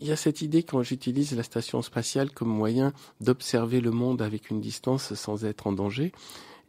il 0.00 0.06
y 0.08 0.10
a 0.10 0.16
cette 0.16 0.42
idée 0.42 0.64
quand 0.64 0.82
j'utilise 0.82 1.36
la 1.36 1.44
station 1.44 1.80
spatiale 1.82 2.30
comme 2.32 2.48
moyen 2.48 2.92
d'observer 3.20 3.80
le 3.80 3.92
monde 3.92 4.20
avec 4.20 4.50
une 4.50 4.60
distance 4.60 5.14
sans 5.14 5.44
être 5.44 5.68
en 5.68 5.72
danger. 5.72 6.10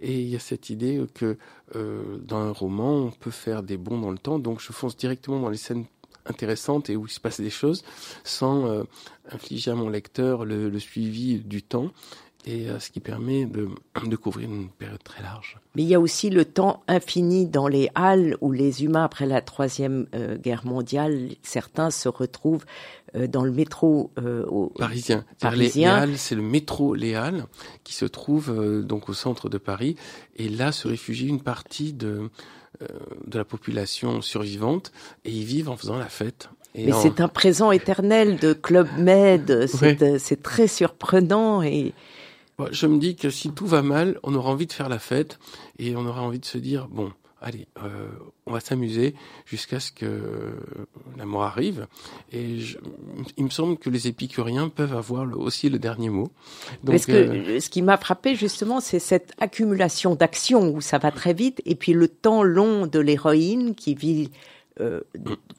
Et 0.01 0.21
il 0.21 0.29
y 0.29 0.35
a 0.35 0.39
cette 0.39 0.69
idée 0.69 1.03
que 1.15 1.37
euh, 1.75 2.17
dans 2.23 2.37
un 2.37 2.51
roman, 2.51 2.93
on 3.07 3.11
peut 3.11 3.31
faire 3.31 3.63
des 3.63 3.77
bonds 3.77 3.99
dans 3.99 4.11
le 4.11 4.19
temps. 4.19 4.37
Donc 4.37 4.61
je 4.61 4.71
fonce 4.71 4.95
directement 4.95 5.39
dans 5.39 5.49
les 5.49 5.57
scènes 5.57 5.85
intéressantes 6.29 6.89
et 6.89 6.95
où 6.95 7.05
il 7.05 7.11
se 7.11 7.19
passe 7.19 7.39
des 7.41 7.49
choses 7.49 7.83
sans 8.23 8.67
euh, 8.67 8.83
infliger 9.31 9.71
à 9.71 9.75
mon 9.75 9.89
lecteur 9.89 10.45
le, 10.45 10.69
le 10.69 10.79
suivi 10.79 11.39
du 11.39 11.61
temps. 11.63 11.91
et 12.45 12.67
ce 12.79 12.89
qui 12.89 12.99
permet 13.01 13.45
de, 13.45 13.67
de 14.05 14.15
couvrir 14.15 14.49
une 14.49 14.69
période 14.69 15.03
très 15.03 15.21
large. 15.21 15.57
Mais 15.75 15.83
il 15.83 15.89
y 15.89 15.93
a 15.93 15.99
aussi 15.99 16.29
le 16.29 16.45
temps 16.45 16.83
infini 16.87 17.45
dans 17.45 17.67
les 17.67 17.89
halles 17.95 18.37
où 18.41 18.51
les 18.51 18.83
humains, 18.83 19.03
après 19.03 19.25
la 19.25 19.41
Troisième 19.41 20.07
Guerre 20.41 20.65
mondiale, 20.65 21.31
certains 21.43 21.91
se 21.91 22.07
retrouvent 22.07 22.65
dans 23.27 23.43
le 23.43 23.51
métro 23.51 24.11
parisien. 24.77 25.25
parisien. 25.39 26.05
Les, 26.05 26.17
c'est 26.17 26.35
le 26.35 26.41
métro 26.41 26.95
Les 26.95 27.13
Halles 27.13 27.45
qui 27.83 27.93
se 27.93 28.05
trouve 28.05 28.83
donc 28.83 29.09
au 29.09 29.13
centre 29.13 29.49
de 29.49 29.57
Paris. 29.57 29.95
Et 30.37 30.47
là 30.47 30.71
se 30.71 30.87
réfugie 30.87 31.27
une 31.27 31.41
partie 31.41 31.91
de, 31.93 32.29
de 33.25 33.37
la 33.37 33.45
population 33.45 34.21
survivante 34.21 34.91
et 35.25 35.31
ils 35.31 35.45
vivent 35.45 35.69
en 35.69 35.77
faisant 35.77 35.97
la 35.97 36.09
fête. 36.09 36.49
Mais 36.75 36.91
c'est 36.91 37.19
un 37.19 37.27
présent 37.27 37.71
éternel 37.71 38.37
de 38.37 38.53
Club 38.53 38.87
Med, 38.97 39.67
c'est 39.67 40.43
très 40.43 40.67
surprenant 40.67 41.61
et... 41.61 41.93
Je 42.71 42.87
me 42.87 42.99
dis 42.99 43.15
que 43.15 43.29
si 43.29 43.51
tout 43.51 43.65
va 43.65 43.81
mal, 43.81 44.19
on 44.21 44.35
aura 44.35 44.51
envie 44.51 44.67
de 44.67 44.73
faire 44.73 44.89
la 44.89 44.99
fête 44.99 45.39
et 45.77 45.95
on 45.95 46.05
aura 46.05 46.21
envie 46.21 46.39
de 46.39 46.45
se 46.45 46.57
dire, 46.57 46.89
bon, 46.89 47.11
allez, 47.41 47.67
euh, 47.83 48.07
on 48.45 48.53
va 48.53 48.59
s'amuser 48.59 49.15
jusqu'à 49.45 49.79
ce 49.79 49.91
que 49.91 50.55
la 51.17 51.25
mort 51.25 51.43
arrive. 51.43 51.87
Et 52.31 52.59
il 53.37 53.43
me 53.43 53.49
semble 53.49 53.77
que 53.77 53.89
les 53.89 54.07
épicuriens 54.07 54.69
peuvent 54.69 54.95
avoir 54.95 55.27
aussi 55.37 55.69
le 55.69 55.79
dernier 55.79 56.09
mot. 56.09 56.31
Donc, 56.83 56.95
Parce 56.95 57.05
que 57.05 57.11
euh, 57.11 57.59
ce 57.59 57.69
qui 57.69 57.81
m'a 57.81 57.97
frappé 57.97 58.35
justement, 58.35 58.79
c'est 58.79 58.99
cette 58.99 59.33
accumulation 59.39 60.15
d'actions 60.15 60.69
où 60.69 60.81
ça 60.81 60.97
va 60.97 61.11
très 61.11 61.33
vite 61.33 61.61
et 61.65 61.75
puis 61.75 61.93
le 61.93 62.07
temps 62.07 62.43
long 62.43 62.87
de 62.87 62.99
l'héroïne 62.99 63.75
qui 63.75 63.95
vit 63.95 64.31
euh, 64.79 65.01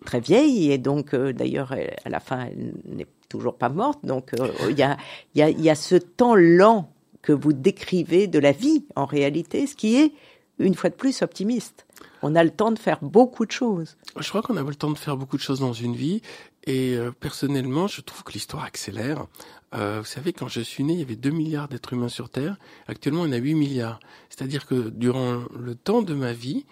très 0.05 0.21
vieille 0.21 0.73
et 0.73 0.79
donc 0.79 1.15
d'ailleurs 1.15 1.75
à 2.05 2.09
la 2.09 2.21
fin 2.21 2.47
elle 2.47 2.73
n'est 2.87 3.07
toujours 3.29 3.57
pas 3.57 3.69
morte. 3.69 4.05
Donc 4.05 4.33
il 4.69 4.79
y, 4.79 4.83
a, 4.83 4.97
y, 5.35 5.43
a, 5.43 5.51
y 5.51 5.71
a 5.71 5.75
ce 5.75 5.97
temps 5.97 6.35
lent 6.35 6.93
que 7.23 7.33
vous 7.33 7.53
décrivez 7.53 8.27
de 8.27 8.39
la 8.39 8.53
vie 8.53 8.85
en 8.97 9.05
réalité, 9.05 9.67
ce 9.67 9.77
qui 9.77 9.97
est 9.97 10.13
une 10.61 10.75
fois 10.75 10.91
de 10.91 10.95
plus 10.95 11.23
optimiste. 11.23 11.87
On 12.23 12.35
a 12.35 12.45
le 12.45 12.51
temps 12.51 12.71
de 12.71 12.79
faire 12.79 12.99
beaucoup 13.03 13.47
de 13.47 13.51
choses. 13.51 13.97
Je 14.19 14.29
crois 14.29 14.43
qu'on 14.43 14.57
a 14.57 14.63
le 14.63 14.75
temps 14.75 14.91
de 14.91 14.99
faire 14.99 15.17
beaucoup 15.17 15.37
de 15.37 15.43
choses 15.43 15.61
dans 15.61 15.73
une 15.73 15.97
vie. 15.97 16.23
Et 16.65 16.99
personnellement, 17.21 17.87
je 17.87 18.03
trouve 18.03 18.23
que 18.23 18.33
l'histoire 18.33 18.65
accélère. 18.65 19.27
Euh, 19.75 20.01
vous 20.01 20.07
savez, 20.07 20.33
quand 20.33 20.49
je 20.49 20.61
suis 20.61 20.85
né, 20.85 20.95
il 20.95 20.99
y 20.99 21.03
avait 21.03 21.17
2 21.17 21.31
milliards 21.31 21.69
d'êtres 21.69 21.93
humains 21.93 22.09
sur 22.09 22.29
Terre. 22.29 22.57
Actuellement, 22.89 23.23
en 23.23 23.33
a 23.33 23.37
8 23.37 23.55
milliards. 23.55 24.01
C'est-à-dire 24.29 24.67
que 24.67 24.91
durant 24.91 25.43
le 25.59 25.75
temps 25.75 26.03
de 26.03 26.15
ma 26.15 26.33
vie, 26.33 26.67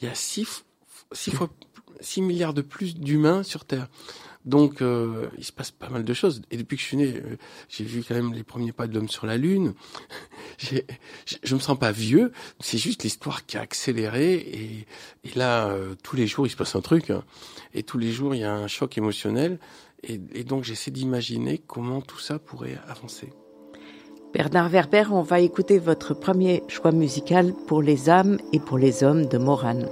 il 0.00 0.08
y 0.08 0.10
a 0.10 0.14
6, 0.14 0.64
6 1.12 1.30
fois 1.30 1.48
6 2.00 2.22
milliards 2.22 2.54
de 2.54 2.62
plus 2.62 2.96
d'humains 2.96 3.42
sur 3.42 3.64
Terre. 3.64 3.88
Donc, 4.46 4.80
euh, 4.80 5.28
il 5.36 5.44
se 5.44 5.52
passe 5.52 5.70
pas 5.70 5.90
mal 5.90 6.04
de 6.04 6.14
choses. 6.14 6.40
Et 6.50 6.56
depuis 6.56 6.76
que 6.76 6.82
je 6.82 6.86
suis 6.86 6.96
né, 6.96 7.14
euh, 7.14 7.36
j'ai 7.68 7.84
vu 7.84 8.02
quand 8.02 8.14
même 8.14 8.32
les 8.32 8.42
premiers 8.42 8.72
pas 8.72 8.86
de 8.86 8.94
l'homme 8.94 9.08
sur 9.08 9.26
la 9.26 9.36
Lune. 9.36 9.74
je 10.58 11.54
me 11.54 11.60
sens 11.60 11.78
pas 11.78 11.92
vieux. 11.92 12.32
C'est 12.58 12.78
juste 12.78 13.02
l'histoire 13.02 13.44
qui 13.44 13.58
a 13.58 13.60
accéléré. 13.60 14.86
Et, 15.24 15.34
là, 15.34 15.68
euh, 15.68 15.94
tous 16.02 16.16
les 16.16 16.26
jours, 16.26 16.46
il 16.46 16.50
se 16.50 16.56
passe 16.56 16.74
un 16.74 16.80
truc. 16.80 17.10
Hein. 17.10 17.22
Et 17.74 17.82
tous 17.82 17.98
les 17.98 18.12
jours, 18.12 18.34
il 18.34 18.40
y 18.40 18.44
a 18.44 18.54
un 18.54 18.66
choc 18.66 18.96
émotionnel. 18.96 19.58
Et, 20.02 20.18
et 20.32 20.44
donc, 20.44 20.64
j'essaie 20.64 20.90
d'imaginer 20.90 21.58
comment 21.58 22.00
tout 22.00 22.18
ça 22.18 22.38
pourrait 22.38 22.78
avancer. 22.88 23.32
Bernard 24.32 24.70
Werber, 24.70 25.04
on 25.10 25.22
va 25.22 25.40
écouter 25.40 25.78
votre 25.78 26.14
premier 26.14 26.62
choix 26.68 26.92
musical 26.92 27.52
pour 27.66 27.82
les 27.82 28.08
âmes 28.08 28.38
et 28.52 28.60
pour 28.60 28.78
les 28.78 29.02
hommes 29.02 29.26
de 29.26 29.38
Morane. 29.38 29.88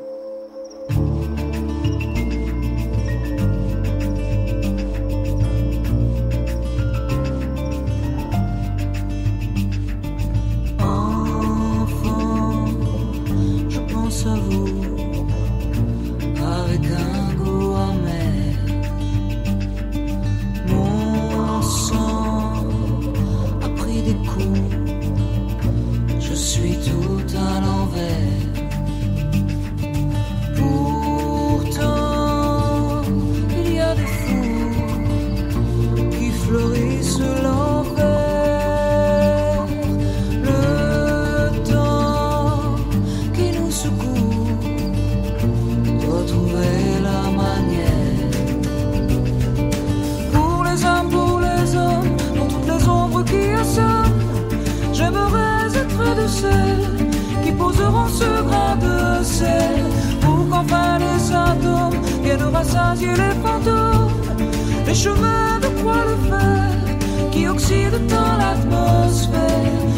les 62.64 63.34
fantômes, 63.42 64.10
les 64.86 64.94
chemins 64.94 65.60
de 65.60 65.68
poids 65.80 66.04
le 66.04 66.16
fer 66.28 67.30
qui 67.30 67.46
oxyde 67.46 68.06
dans 68.08 68.36
l'atmosphère. 68.36 69.97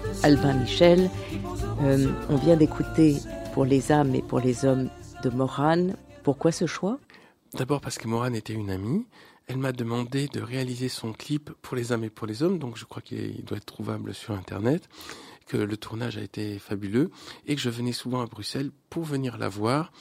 Albin 0.23 0.53
Michel. 0.53 1.09
Euh, 1.81 2.11
on 2.29 2.35
vient 2.35 2.55
d'écouter 2.55 3.17
Pour 3.53 3.65
les 3.65 3.91
âmes 3.91 4.13
et 4.13 4.21
pour 4.21 4.39
les 4.39 4.65
hommes 4.65 4.89
de 5.23 5.29
Morane. 5.29 5.95
Pourquoi 6.23 6.51
ce 6.51 6.67
choix? 6.67 6.99
D'abord 7.53 7.81
parce 7.81 7.97
que 7.97 8.07
Morane 8.07 8.35
était 8.35 8.53
une 8.53 8.69
amie. 8.69 9.07
Elle 9.47 9.57
m'a 9.57 9.71
demandé 9.71 10.27
de 10.27 10.39
réaliser 10.39 10.89
son 10.89 11.11
clip 11.11 11.51
pour 11.61 11.75
les 11.75 11.91
âmes 11.91 12.03
et 12.03 12.09
pour 12.09 12.27
les 12.27 12.43
hommes, 12.43 12.59
donc 12.59 12.77
je 12.77 12.85
crois 12.85 13.01
qu'il 13.01 13.43
doit 13.43 13.57
être 13.57 13.65
trouvable 13.65 14.13
sur 14.13 14.33
Internet, 14.33 14.87
que 15.47 15.57
le 15.57 15.75
tournage 15.75 16.17
a 16.17 16.21
été 16.21 16.59
fabuleux 16.59 17.09
et 17.47 17.55
que 17.55 17.61
je 17.61 17.69
venais 17.69 17.91
souvent 17.91 18.21
à 18.21 18.27
Bruxelles 18.27 18.71
pour 18.89 19.03
venir 19.03 19.37
la 19.37 19.49
voir. 19.49 19.91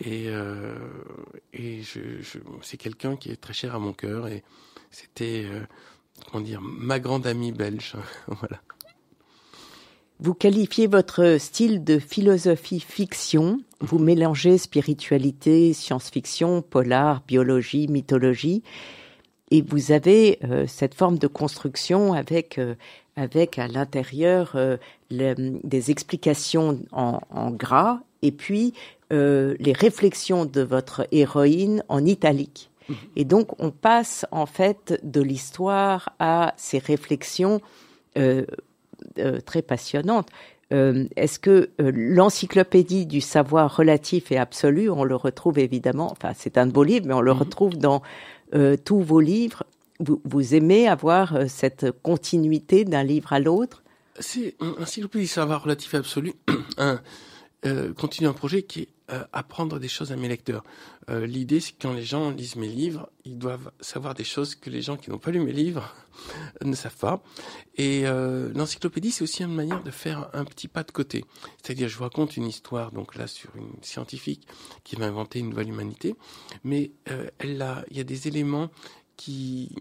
Et, 0.00 0.24
euh, 0.28 0.74
c'est 2.62 2.76
quelqu'un 2.76 3.16
qui 3.16 3.30
est 3.30 3.40
très 3.40 3.54
cher 3.54 3.74
à 3.74 3.78
mon 3.78 3.92
cœur 3.92 4.26
et 4.26 4.42
c'était, 4.90 5.46
euh, 5.46 5.62
comment 6.30 6.44
dire, 6.44 6.60
ma 6.60 6.98
grande 6.98 7.26
amie 7.26 7.52
belge. 7.52 7.94
voilà. 8.26 8.60
Vous 10.22 10.34
qualifiez 10.34 10.86
votre 10.86 11.38
style 11.38 11.82
de 11.82 11.98
philosophie 11.98 12.80
fiction. 12.80 13.58
Vous 13.80 13.98
mélangez 13.98 14.58
spiritualité, 14.58 15.72
science-fiction, 15.72 16.60
polar, 16.60 17.22
biologie, 17.26 17.88
mythologie. 17.88 18.62
et 19.50 19.62
vous 19.62 19.92
avez 19.92 20.38
cette 20.68 20.94
forme 20.94 21.18
de 21.18 21.26
construction 21.26 22.12
avec 22.12 22.60
avec 23.16 23.58
à 23.58 23.66
l'intérieur 23.66 24.56
des 25.10 25.90
explications 25.90 26.80
en, 26.92 27.20
en, 27.30 27.50
gras 27.50 28.00
et 28.20 28.30
puis 28.30 28.74
les 29.10 29.72
réflexions 29.72 30.44
de 30.44 30.60
votre 30.60 31.08
héroïne 31.12 31.82
en 31.88 32.04
italique. 32.04 32.70
Mhm. 32.90 32.96
Et 33.16 33.24
donc 33.24 33.58
on 33.58 33.70
passe 33.70 34.26
en 34.32 34.46
fait 34.46 35.00
de 35.02 35.22
l'histoire 35.22 36.14
à 36.18 36.52
ces 36.58 36.78
réflexions 36.78 37.62
très 39.44 39.62
passionnantes. 39.62 40.28
Euh, 40.72 41.06
est-ce 41.16 41.38
que 41.38 41.70
euh, 41.80 41.90
l'encyclopédie 41.92 43.06
du 43.06 43.20
savoir 43.20 43.76
relatif 43.76 44.30
et 44.30 44.38
absolu, 44.38 44.88
on 44.88 45.02
le 45.02 45.16
retrouve 45.16 45.58
évidemment, 45.58 46.10
enfin 46.12 46.32
c'est 46.36 46.58
un 46.58 46.66
de 46.66 46.72
vos 46.72 46.84
livres, 46.84 47.06
mais 47.08 47.14
on 47.14 47.20
le 47.20 47.32
mhm. 47.34 47.40
retrouve 47.40 47.76
dans 47.76 48.02
euh, 48.54 48.76
tous 48.76 49.00
vos 49.00 49.20
livres. 49.20 49.64
Vous, 49.98 50.22
vous 50.24 50.54
aimez 50.54 50.88
avoir 50.88 51.48
cette 51.48 51.90
continuité 52.02 52.84
d'un 52.84 53.02
livre 53.02 53.32
à 53.32 53.40
l'autre? 53.40 53.82
C'est 54.18 54.54
l'encyclopédie 54.60 55.24
du 55.24 55.30
savoir 55.30 55.64
relatif 55.64 55.92
et 55.94 55.96
absolu, 55.98 56.32
un, 56.78 57.00
continue 57.98 58.28
un 58.28 58.32
projet 58.32 58.62
qui 58.62 58.82
est 58.82 58.88
euh, 59.12 59.24
apprendre 59.32 59.80
des 59.80 59.88
choses 59.88 60.12
à 60.12 60.16
mes 60.16 60.28
lecteurs. 60.28 60.62
Euh, 61.08 61.26
l'idée, 61.26 61.58
c'est 61.58 61.72
que 61.72 61.82
quand 61.82 61.92
les 61.92 62.04
gens 62.04 62.30
lisent 62.30 62.54
mes 62.54 62.68
livres, 62.68 63.10
ils 63.24 63.38
doivent 63.38 63.72
savoir 63.80 64.14
des 64.14 64.22
choses 64.22 64.54
que 64.54 64.70
les 64.70 64.82
gens 64.82 64.96
qui 64.96 65.10
n'ont 65.10 65.18
pas 65.18 65.32
lu 65.32 65.40
mes 65.40 65.52
livres 65.52 65.92
ne 66.64 66.74
savent 66.76 66.96
pas. 66.96 67.20
Et 67.76 68.02
euh, 68.06 68.52
l'encyclopédie, 68.54 69.10
c'est 69.10 69.24
aussi 69.24 69.42
une 69.42 69.54
manière 69.54 69.82
de 69.82 69.90
faire 69.90 70.30
un 70.32 70.44
petit 70.44 70.68
pas 70.68 70.84
de 70.84 70.92
côté. 70.92 71.24
C'est-à-dire, 71.60 71.88
je 71.88 71.96
vous 71.96 72.04
raconte 72.04 72.36
une 72.36 72.46
histoire, 72.46 72.92
donc 72.92 73.16
là, 73.16 73.26
sur 73.26 73.50
une 73.56 73.82
scientifique 73.82 74.46
qui 74.84 74.94
va 74.94 75.06
inventer 75.06 75.40
une 75.40 75.48
nouvelle 75.48 75.70
humanité, 75.70 76.14
mais 76.62 76.92
il 77.42 77.56
y 77.90 78.00
a 78.00 78.04
des 78.04 78.28
éléments 78.28 78.70
qui, 79.16 79.74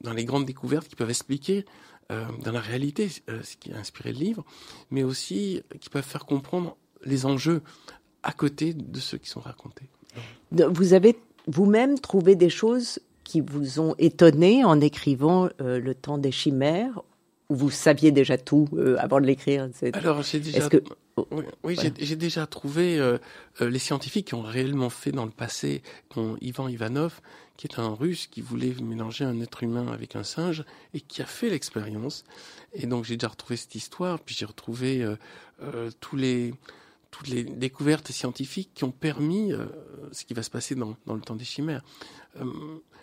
dans 0.00 0.14
les 0.14 0.24
grandes 0.24 0.46
découvertes, 0.46 0.88
qui 0.88 0.96
peuvent 0.96 1.10
expliquer 1.10 1.66
dans 2.08 2.52
la 2.52 2.60
réalité 2.60 3.08
ce 3.08 3.56
qui 3.56 3.72
a 3.72 3.76
inspiré 3.76 4.12
le 4.12 4.18
livre, 4.18 4.44
mais 4.90 5.02
aussi 5.02 5.62
qui 5.80 5.90
peuvent 5.90 6.02
faire 6.02 6.24
comprendre 6.26 6.76
les 7.04 7.26
enjeux 7.26 7.62
à 8.22 8.32
côté 8.32 8.74
de 8.74 9.00
ceux 9.00 9.18
qui 9.18 9.28
sont 9.28 9.40
racontés. 9.40 9.88
Vous 10.52 10.94
avez 10.94 11.16
vous-même 11.46 11.98
trouvé 11.98 12.36
des 12.36 12.50
choses 12.50 13.00
qui 13.24 13.40
vous 13.40 13.80
ont 13.80 13.94
étonné 13.98 14.64
en 14.64 14.80
écrivant 14.80 15.48
euh, 15.60 15.78
Le 15.78 15.94
temps 15.94 16.18
des 16.18 16.32
chimères 16.32 17.02
ou 17.48 17.56
vous 17.56 17.70
saviez 17.70 18.12
déjà 18.12 18.38
tout 18.38 18.68
euh, 18.74 18.96
avant 18.98 19.20
de 19.20 19.26
l'écrire 19.26 19.68
Alors 19.94 20.22
j'ai 20.22 20.38
déjà, 20.38 20.68
que... 20.68 20.82
oui, 21.64 21.76
j'ai 21.98 22.16
déjà 22.16 22.46
trouvé 22.46 22.98
euh, 22.98 23.18
les 23.60 23.78
scientifiques 23.80 24.28
qui 24.28 24.34
ont 24.34 24.42
réellement 24.42 24.90
fait 24.90 25.10
dans 25.10 25.24
le 25.24 25.32
passé, 25.32 25.82
dont 26.14 26.36
Ivan 26.40 26.68
Ivanov, 26.68 27.20
qui 27.56 27.66
est 27.66 27.80
un 27.80 27.92
Russe 27.92 28.28
qui 28.28 28.40
voulait 28.40 28.74
mélanger 28.80 29.24
un 29.24 29.40
être 29.40 29.64
humain 29.64 29.88
avec 29.92 30.14
un 30.14 30.22
singe 30.22 30.64
et 30.94 31.00
qui 31.00 31.22
a 31.22 31.26
fait 31.26 31.50
l'expérience. 31.50 32.24
Et 32.72 32.86
donc 32.86 33.04
j'ai 33.04 33.16
déjà 33.16 33.28
retrouvé 33.28 33.56
cette 33.56 33.74
histoire, 33.74 34.20
puis 34.20 34.36
j'ai 34.36 34.46
retrouvé 34.46 35.04
tous 35.98 36.16
les 36.16 36.54
toutes 37.10 37.28
les 37.28 37.44
découvertes 37.44 38.10
scientifiques 38.12 38.70
qui 38.74 38.84
ont 38.84 38.90
permis 38.90 39.52
euh, 39.52 39.66
ce 40.12 40.24
qui 40.24 40.34
va 40.34 40.42
se 40.42 40.50
passer 40.50 40.74
dans, 40.74 40.96
dans 41.06 41.14
le 41.14 41.20
temps 41.20 41.36
des 41.36 41.44
chimères. 41.44 41.82
Euh, 42.40 42.44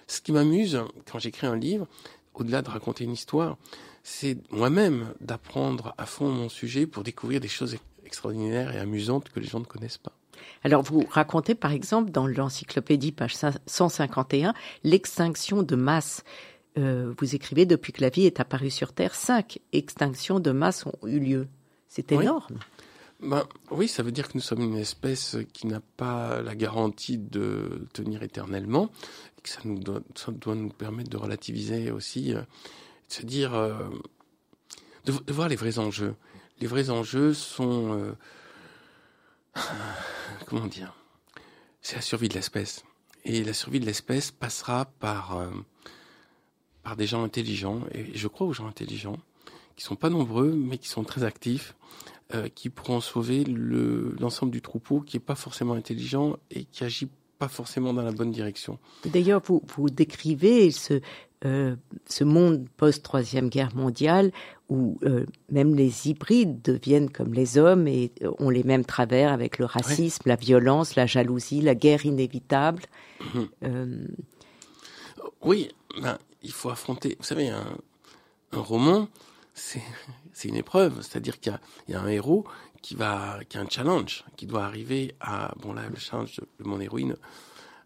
ce 0.08 0.22
qui 0.22 0.32
m'amuse 0.32 0.80
quand 1.12 1.20
j'écris 1.20 1.48
un 1.48 1.56
livre, 1.56 1.88
au-delà 2.34 2.62
de 2.62 2.70
raconter 2.70 3.04
une 3.04 3.12
histoire, 3.12 3.58
c'est 4.04 4.38
moi-même 4.52 5.14
d'apprendre 5.20 5.94
à 5.98 6.06
fond 6.06 6.30
mon 6.30 6.50
sujet 6.50 6.88
pour 6.88 7.04
découvrir 7.04 7.42
des 7.42 7.48
choses 7.48 7.78
extraordinaires 8.06 8.74
et 8.74 8.80
amusantes 8.80 9.30
que 9.30 9.40
les 9.40 9.48
gens 9.48 9.60
ne 9.60 9.66
connaissent 9.66 9.98
pas. 9.98 10.14
Alors 10.64 10.84
vous 10.84 11.06
racontez 11.10 11.56
par 11.56 11.72
exemple 11.72 12.12
dans 12.12 12.28
l'encyclopédie 12.28 13.12
page 13.12 13.36
151 13.66 14.54
l'extinction 14.84 15.64
de 15.64 15.76
masse. 15.76 16.24
Euh, 16.78 17.14
vous 17.18 17.36
écrivez 17.36 17.66
depuis 17.66 17.92
que 17.92 18.02
la 18.02 18.10
vie 18.10 18.26
est 18.26 18.40
apparue 18.40 18.70
sur 18.70 18.94
Terre, 18.94 19.16
cinq 19.16 19.60
extinctions 19.74 20.40
de 20.40 20.52
masse 20.52 20.86
ont 20.86 21.08
eu 21.08 21.20
lieu. 21.20 21.48
C'est 21.88 22.12
énorme. 22.12 22.60
Ben, 23.20 23.48
oui, 23.72 23.88
ça 23.88 24.04
veut 24.04 24.12
dire 24.12 24.28
que 24.28 24.34
nous 24.36 24.42
sommes 24.42 24.62
une 24.62 24.78
espèce 24.78 25.38
qui 25.52 25.66
n'a 25.66 25.80
pas 25.80 26.40
la 26.44 26.56
garantie 26.56 27.18
de 27.18 27.88
tenir 27.92 28.22
éternellement, 28.22 28.92
et 29.38 29.42
que 29.42 29.50
ça, 29.50 29.62
doit, 29.66 30.56
nous 30.56 30.70
permettre 30.70 31.10
de 31.10 31.18
relativiser 31.18 31.90
aussi, 31.90 32.36
euh, 32.36 32.42
de 32.42 33.14
se 33.14 33.26
dire, 33.26 33.56
euh, 33.56 33.90
de, 35.06 35.34
voir 35.34 35.50
les 35.50 35.56
vrais 35.56 35.80
enjeux. 35.80 36.16
Les 36.60 36.68
vrais 36.68 36.92
enjeux 36.92 37.34
sont, 37.34 37.94
euh, 37.94 38.14
comment 40.46 40.68
dire, 40.68 40.94
c'est 41.82 41.96
la 41.96 42.02
survie 42.04 42.30
de 42.30 42.36
l'espèce. 42.36 42.84
Et 43.26 43.44
la 43.44 43.54
survie 43.54 43.80
de 43.80 43.86
l'espèce 43.86 44.30
passera 44.30 44.86
par, 44.86 45.42
par 46.84 46.96
des 46.96 47.08
gens 47.08 47.24
intelligents, 47.24 47.82
et 47.92 48.16
je 48.16 48.28
crois 48.28 48.46
aux 48.46 48.54
gens 48.54 48.68
intelligents, 48.68 49.18
qui 49.76 49.84
sont 49.84 49.96
pas 49.96 50.10
nombreux, 50.10 50.54
mais 50.54 50.78
qui 50.78 50.88
sont 50.88 51.04
très 51.04 51.24
actifs, 51.24 51.76
euh, 52.34 52.50
qui 52.50 52.70
pourront 52.70 53.00
sauver 53.00 53.44
l'ensemble 53.46 54.52
du 54.52 54.62
troupeau 54.62 55.02
qui 55.02 55.18
est 55.18 55.22
pas 55.22 55.36
forcément 55.36 55.74
intelligent 55.74 56.38
et 56.52 56.66
qui 56.66 56.84
agit 56.84 57.08
pas 57.40 57.48
forcément 57.48 57.94
dans 57.94 58.02
la 58.02 58.12
bonne 58.12 58.32
direction. 58.32 58.80
D'ailleurs, 59.06 59.42
vous, 59.46 59.62
vous 59.76 59.90
décrivez 59.90 60.72
ce, 60.72 61.02
euh, 61.46 61.76
ce 62.08 62.24
monde 62.24 62.68
post-troisième 62.78 63.50
guerre 63.50 63.76
mondiale 63.76 64.32
où 64.70 64.98
euh, 65.04 65.26
même 65.52 65.76
les 65.76 66.10
hybrides 66.10 66.62
deviennent 66.64 67.10
comme 67.10 67.34
les 67.34 67.58
hommes 67.58 67.88
et 67.88 68.12
ont 68.40 68.50
les 68.50 68.64
mêmes 68.64 68.84
travers 68.84 69.32
avec 69.32 69.60
le 69.60 69.66
racisme, 69.66 70.24
la 70.26 70.36
violence, 70.36 70.96
la 70.96 71.06
jalousie, 71.06 71.62
la 71.62 71.76
guerre 71.76 72.06
inévitable. 72.06 72.84
Mhm. 73.34 73.48
Euh... 73.64 74.08
Oui, 75.42 75.70
ben, 76.02 76.18
il 76.42 76.52
faut 76.52 76.70
affronter. 76.70 77.16
Vous 77.20 77.26
savez, 77.26 77.50
un, 77.50 77.78
un 78.52 78.60
roman, 78.60 79.08
c'est 79.58 80.48
une 80.48 80.56
épreuve, 80.56 81.02
c'est-à-dire 81.02 81.40
qu'il 81.40 81.58
y, 81.90 81.94
a 81.94 82.02
un 82.02 82.08
héros 82.08 82.46
qui 82.82 82.96
va, 82.96 83.40
qui 83.50 83.58
a 83.58 83.62
un 83.62 83.70
challenge, 83.70 84.24
qui 84.36 84.46
doit 84.46 84.66
arriver 84.66 85.16
à, 85.20 85.54
bon 85.60 85.74
là, 85.74 85.84
le 85.90 85.96
challenge 85.96 86.40
de 86.60 86.64
mon 86.64 86.80
héroïne, 86.80 87.16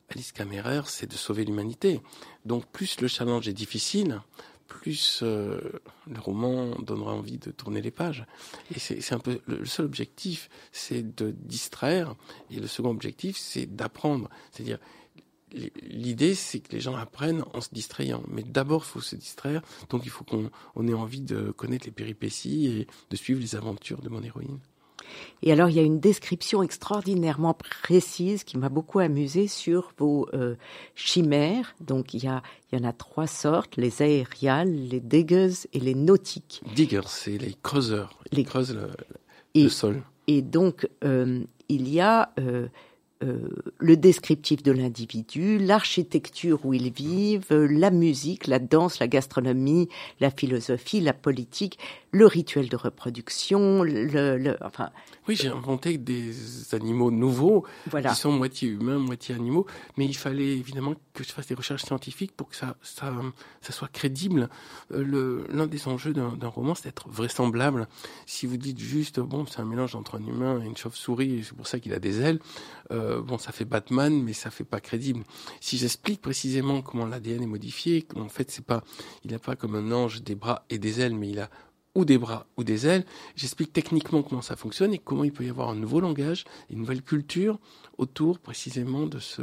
Alice 0.10 0.34
Kammerer, 0.34 0.82
c'est 0.86 1.10
de 1.10 1.16
sauver 1.16 1.46
l'humanité. 1.46 2.02
Donc 2.46 2.66
plus 2.68 3.00
le 3.00 3.08
challenge 3.08 3.48
est 3.48 3.54
difficile, 3.54 4.22
plus 4.68 5.22
euh, 5.24 5.60
le 6.10 6.20
roman 6.20 6.76
donnera 6.80 7.14
envie 7.14 7.38
de 7.38 7.52
tourner 7.52 7.82
les 7.82 7.92
pages. 7.92 8.26
Et 8.76 8.80
c'est 8.80 9.14
un 9.14 9.20
peu 9.20 9.40
le 9.46 9.66
seul 9.66 9.86
objectif, 9.86 10.50
c'est 10.72 11.16
de 11.16 11.32
distraire, 11.32 12.16
et 12.50 12.60
le 12.60 12.68
second 12.68 12.90
objectif, 12.90 13.38
c'est 13.38 13.66
d'apprendre. 13.66 14.30
C'est-à-dire 14.52 14.80
l'idée, 15.82 16.36
c'est 16.36 16.60
que 16.60 16.72
les 16.72 16.80
gens 16.80 16.96
apprennent 16.96 17.44
en 17.54 17.62
se 17.62 17.70
distrayant. 17.72 18.24
Mais 18.28 18.44
d'abord, 18.44 18.84
il 18.86 18.90
faut 18.90 19.02
se 19.02 19.16
distraire. 19.16 19.62
Donc, 19.90 20.02
il 20.06 20.10
faut 20.10 20.24
qu'on 20.24 20.88
ait 20.88 20.94
envie 20.94 21.22
de 21.22 21.52
connaître 21.52 21.86
les 21.86 21.92
péripéties 21.92 22.68
et 22.68 22.88
de 23.10 23.16
suivre 23.16 23.40
les 23.42 23.56
aventures 23.56 24.02
de 24.02 24.10
mon 24.10 24.22
héroïne. 24.22 24.60
Et 25.42 25.52
alors, 25.52 25.70
il 25.70 25.76
y 25.76 25.80
a 25.80 25.84
une 25.84 26.00
description 26.00 26.64
extraordinairement 26.64 27.54
précise 27.54 28.44
qui 28.44 28.58
m'a 28.58 28.70
beaucoup 28.70 29.00
amusée 29.00 29.48
sur 29.48 29.92
vos 29.98 30.28
euh, 30.34 30.56
chimères. 30.96 31.76
Donc, 31.82 32.14
il 32.14 32.24
y, 32.24 32.28
a, 32.28 32.42
il 32.72 32.80
y 32.80 32.82
en 32.82 32.88
a 32.88 32.94
trois 32.94 33.28
sortes, 33.28 33.78
les 33.78 34.02
aériales, 34.02 34.72
les 34.72 35.00
diggers 35.00 35.68
et 35.74 35.80
les 35.80 35.96
nautiques. 35.96 36.62
Diggers, 36.76 37.08
c'est 37.08 37.38
les 37.38 37.56
creuseurs. 37.62 38.20
Ils 38.32 38.40
les... 38.40 38.44
creusent 38.46 38.78
le, 39.54 39.70
sol. 39.70 40.02
Et 40.28 40.42
donc, 40.42 40.88
euh, 41.04 41.44
il 41.70 41.90
y 41.90 42.00
a... 42.00 42.32
Euh, 42.40 42.68
euh, 43.24 43.38
le 43.78 43.98
descriptif 43.98 44.64
de 44.64 44.72
l'individu, 44.72 45.58
l'architecture 45.60 46.66
où 46.66 46.74
ils 46.74 46.92
vivent, 46.92 47.54
la 47.54 47.92
musique, 47.92 48.48
la 48.48 48.60
danse, 48.60 49.00
la 49.00 49.08
gastronomie, 49.08 49.90
la 50.20 50.32
philosophie, 50.32 51.02
la 51.02 51.14
politique, 51.14 51.78
le 52.12 52.26
rituel 52.26 52.70
de 52.70 52.76
reproduction, 52.76 53.84
le, 53.84 54.56
enfin. 54.62 54.90
Oui, 55.28 55.36
j'ai 55.36 55.48
inventé 55.48 55.98
des 55.98 56.34
animaux 56.74 57.12
nouveaux 57.12 57.66
qui 57.90 58.16
sont 58.16 58.32
moitié 58.32 58.70
humains, 58.70 58.98
moitié 58.98 59.36
animaux, 59.36 59.66
mais 59.98 60.06
il 60.06 60.18
fallait 60.18 60.58
évidemment 60.58 60.96
que 61.14 61.24
je 61.24 61.32
fasse 61.32 61.48
des 61.48 61.56
recherches 61.56 61.84
scientifiques 61.84 62.34
pour 62.36 62.50
que 62.50 62.56
ça, 62.56 62.76
ça, 62.82 63.14
ça 63.62 63.72
soit 63.72 63.88
crédible. 63.88 64.50
Euh, 64.92 65.46
l'un 65.50 65.68
des 65.68 65.88
enjeux 65.88 66.14
d'un 66.14 66.48
roman, 66.48 66.76
c'est 66.76 66.86
d'être 66.86 67.08
vraisemblable. 67.10 67.88
Si 68.26 68.46
vous 68.46 68.58
dites 68.58 68.80
juste, 68.80 69.20
bon, 69.20 69.46
c'est 69.46 69.60
un 69.60 69.66
mélange 69.66 69.96
entre 69.96 70.16
un 70.20 70.26
humain 70.26 70.62
et 70.62 70.66
une 70.66 70.78
chauve-souris, 70.78 71.46
c'est 71.46 71.56
pour 71.56 71.68
ça 71.68 71.80
qu'il 71.80 71.94
a 71.94 72.00
des 72.00 72.22
ailes, 72.22 72.40
euh, 72.92 73.11
bon, 73.20 73.38
ça 73.38 73.52
fait 73.52 73.66
Batman, 73.66 74.22
mais 74.24 74.34
ça 74.34 74.50
fait 74.52 74.64
pas 74.64 74.80
crédible. 74.80 75.24
Si 75.60 75.78
j'explique 75.78 76.22
précisément 76.22 76.82
comment 76.82 77.06
l'ADN 77.06 77.44
est 77.44 77.48
modifié, 77.48 78.06
en 78.16 78.30
fait, 78.30 78.52
c'est 78.52 78.66
pas, 78.66 78.84
il 79.26 79.32
n'a 79.32 79.40
pas 79.40 79.56
comme 79.56 79.76
un 79.76 79.92
ange 79.92 80.22
des 80.22 80.36
bras 80.36 80.66
et 80.70 80.80
des 80.80 81.02
ailes, 81.02 81.16
mais 81.16 81.30
il 81.30 81.40
a 81.40 81.50
ou 81.94 82.06
des 82.06 82.18
bras 82.18 82.48
ou 82.58 82.64
des 82.64 82.88
ailes. 82.88 83.06
J'explique 83.36 83.74
techniquement 83.74 84.24
comment 84.24 84.42
ça 84.42 84.56
fonctionne 84.56 84.94
et 84.94 84.98
comment 85.00 85.24
il 85.24 85.34
peut 85.34 85.44
y 85.44 85.50
avoir 85.50 85.70
un 85.70 85.76
nouveau 85.76 86.00
langage, 86.00 86.46
une 86.70 86.80
nouvelle 86.80 87.02
culture 87.02 87.60
autour 87.98 88.40
précisément 88.40 89.08
de 89.08 89.20
ce 89.20 89.42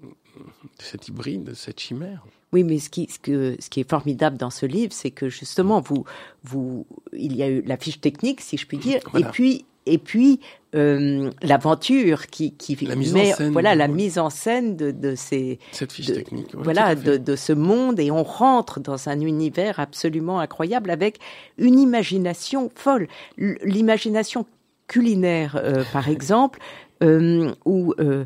de 0.00 0.82
cet 0.82 1.08
hybride, 1.08 1.44
de 1.44 1.54
cette 1.54 1.78
chimère. 1.78 2.24
Oui, 2.52 2.64
mais 2.64 2.78
ce 2.78 2.88
qui, 2.88 3.06
ce, 3.10 3.18
que, 3.18 3.56
ce 3.58 3.68
qui 3.68 3.80
est 3.80 3.88
formidable 3.88 4.38
dans 4.38 4.48
ce 4.48 4.64
livre, 4.64 4.92
c'est 4.92 5.10
que 5.10 5.28
justement, 5.28 5.80
vous, 5.80 6.04
vous, 6.42 6.86
il 7.12 7.36
y 7.36 7.42
a 7.42 7.50
eu 7.50 7.62
la 7.62 7.76
fiche 7.76 8.00
technique, 8.00 8.40
si 8.40 8.56
je 8.56 8.66
puis 8.66 8.78
dire, 8.78 9.00
et 9.14 9.24
puis 9.24 9.66
et 9.86 9.98
puis 9.98 10.40
euh, 10.74 11.30
l'aventure 11.42 12.28
qui, 12.28 12.52
qui 12.52 12.76
la 12.86 12.94
mise 12.94 13.12
met 13.12 13.32
en 13.32 13.36
scène, 13.36 13.52
voilà 13.52 13.74
la 13.74 13.86
ouais. 13.86 13.92
mise 13.92 14.18
en 14.18 14.30
scène 14.30 14.76
de, 14.76 14.90
de 14.92 15.14
ces 15.16 15.58
Cette 15.72 15.92
fiche 15.92 16.06
de- 16.06 16.14
technique. 16.14 16.54
ouais, 16.54 16.60
voilà 16.62 16.94
de, 16.94 17.16
de 17.16 17.36
ce 17.36 17.52
monde 17.52 17.98
et 17.98 18.10
on 18.10 18.22
rentre 18.22 18.78
dans 18.80 19.08
un 19.08 19.20
univers 19.20 19.80
absolument 19.80 20.38
incroyable 20.40 20.90
avec 20.90 21.18
une 21.58 21.78
imagination 21.78 22.70
folle 22.74 23.08
l'imagination 23.36 24.46
culinaire 24.86 25.56
euh, 25.62 25.82
par 25.92 26.08
exemple 26.16 26.58
euh, 27.02 27.52
ou 27.64 27.94
euh, 27.98 28.24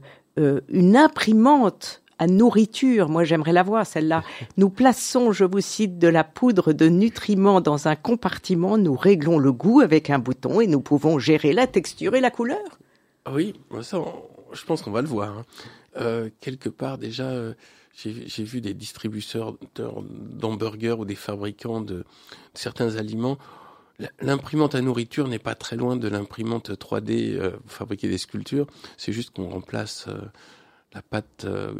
une 0.68 0.96
imprimante 0.96 2.02
à 2.18 2.26
nourriture, 2.26 3.08
moi 3.08 3.24
j'aimerais 3.24 3.52
la 3.52 3.62
voir 3.62 3.86
celle-là. 3.86 4.22
Nous 4.56 4.70
plaçons, 4.70 5.32
je 5.32 5.44
vous 5.44 5.60
cite, 5.60 5.98
de 5.98 6.08
la 6.08 6.24
poudre 6.24 6.72
de 6.72 6.86
nutriments 6.88 7.60
dans 7.60 7.88
un 7.88 7.96
compartiment, 7.96 8.78
nous 8.78 8.94
réglons 8.94 9.38
le 9.38 9.52
goût 9.52 9.80
avec 9.80 10.10
un 10.10 10.18
bouton 10.18 10.60
et 10.60 10.66
nous 10.66 10.80
pouvons 10.80 11.18
gérer 11.18 11.52
la 11.52 11.66
texture 11.66 12.14
et 12.14 12.20
la 12.20 12.30
couleur. 12.30 12.58
Ah 13.24 13.32
Oui, 13.32 13.54
bah 13.70 13.82
ça, 13.82 13.98
on- 14.00 14.22
je 14.52 14.64
pense 14.64 14.82
qu'on 14.82 14.90
va 14.92 15.02
le 15.02 15.08
voir. 15.08 15.30
hein. 15.38 15.44
Euh, 15.96 16.28
quelque 16.40 16.68
part, 16.68 16.98
déjà, 16.98 17.24
euh, 17.24 17.54
j'ai 17.96 18.44
vu 18.44 18.60
des 18.60 18.74
distributeurs 18.74 19.54
d'hamburgers 19.76 20.96
ou 20.98 21.04
des 21.04 21.14
fabricants 21.14 21.80
de, 21.80 21.94
de 21.98 22.04
certains 22.54 22.96
aliments. 22.96 23.38
L'imprimante 24.20 24.74
à 24.74 24.80
nourriture 24.80 25.28
n'est 25.28 25.38
pas 25.38 25.54
très 25.54 25.76
loin 25.76 25.96
de 25.96 26.08
l'imprimante 26.08 26.70
3D 26.76 27.36
euh, 27.38 27.50
pour 27.50 27.70
fabriquer 27.72 28.08
des 28.08 28.18
sculptures. 28.18 28.66
C'est 28.96 29.12
juste 29.12 29.30
qu'on 29.36 29.48
remplace 29.48 30.06
euh, 30.08 30.18
la 30.92 31.02
pâte 31.02 31.44
euh, 31.44 31.72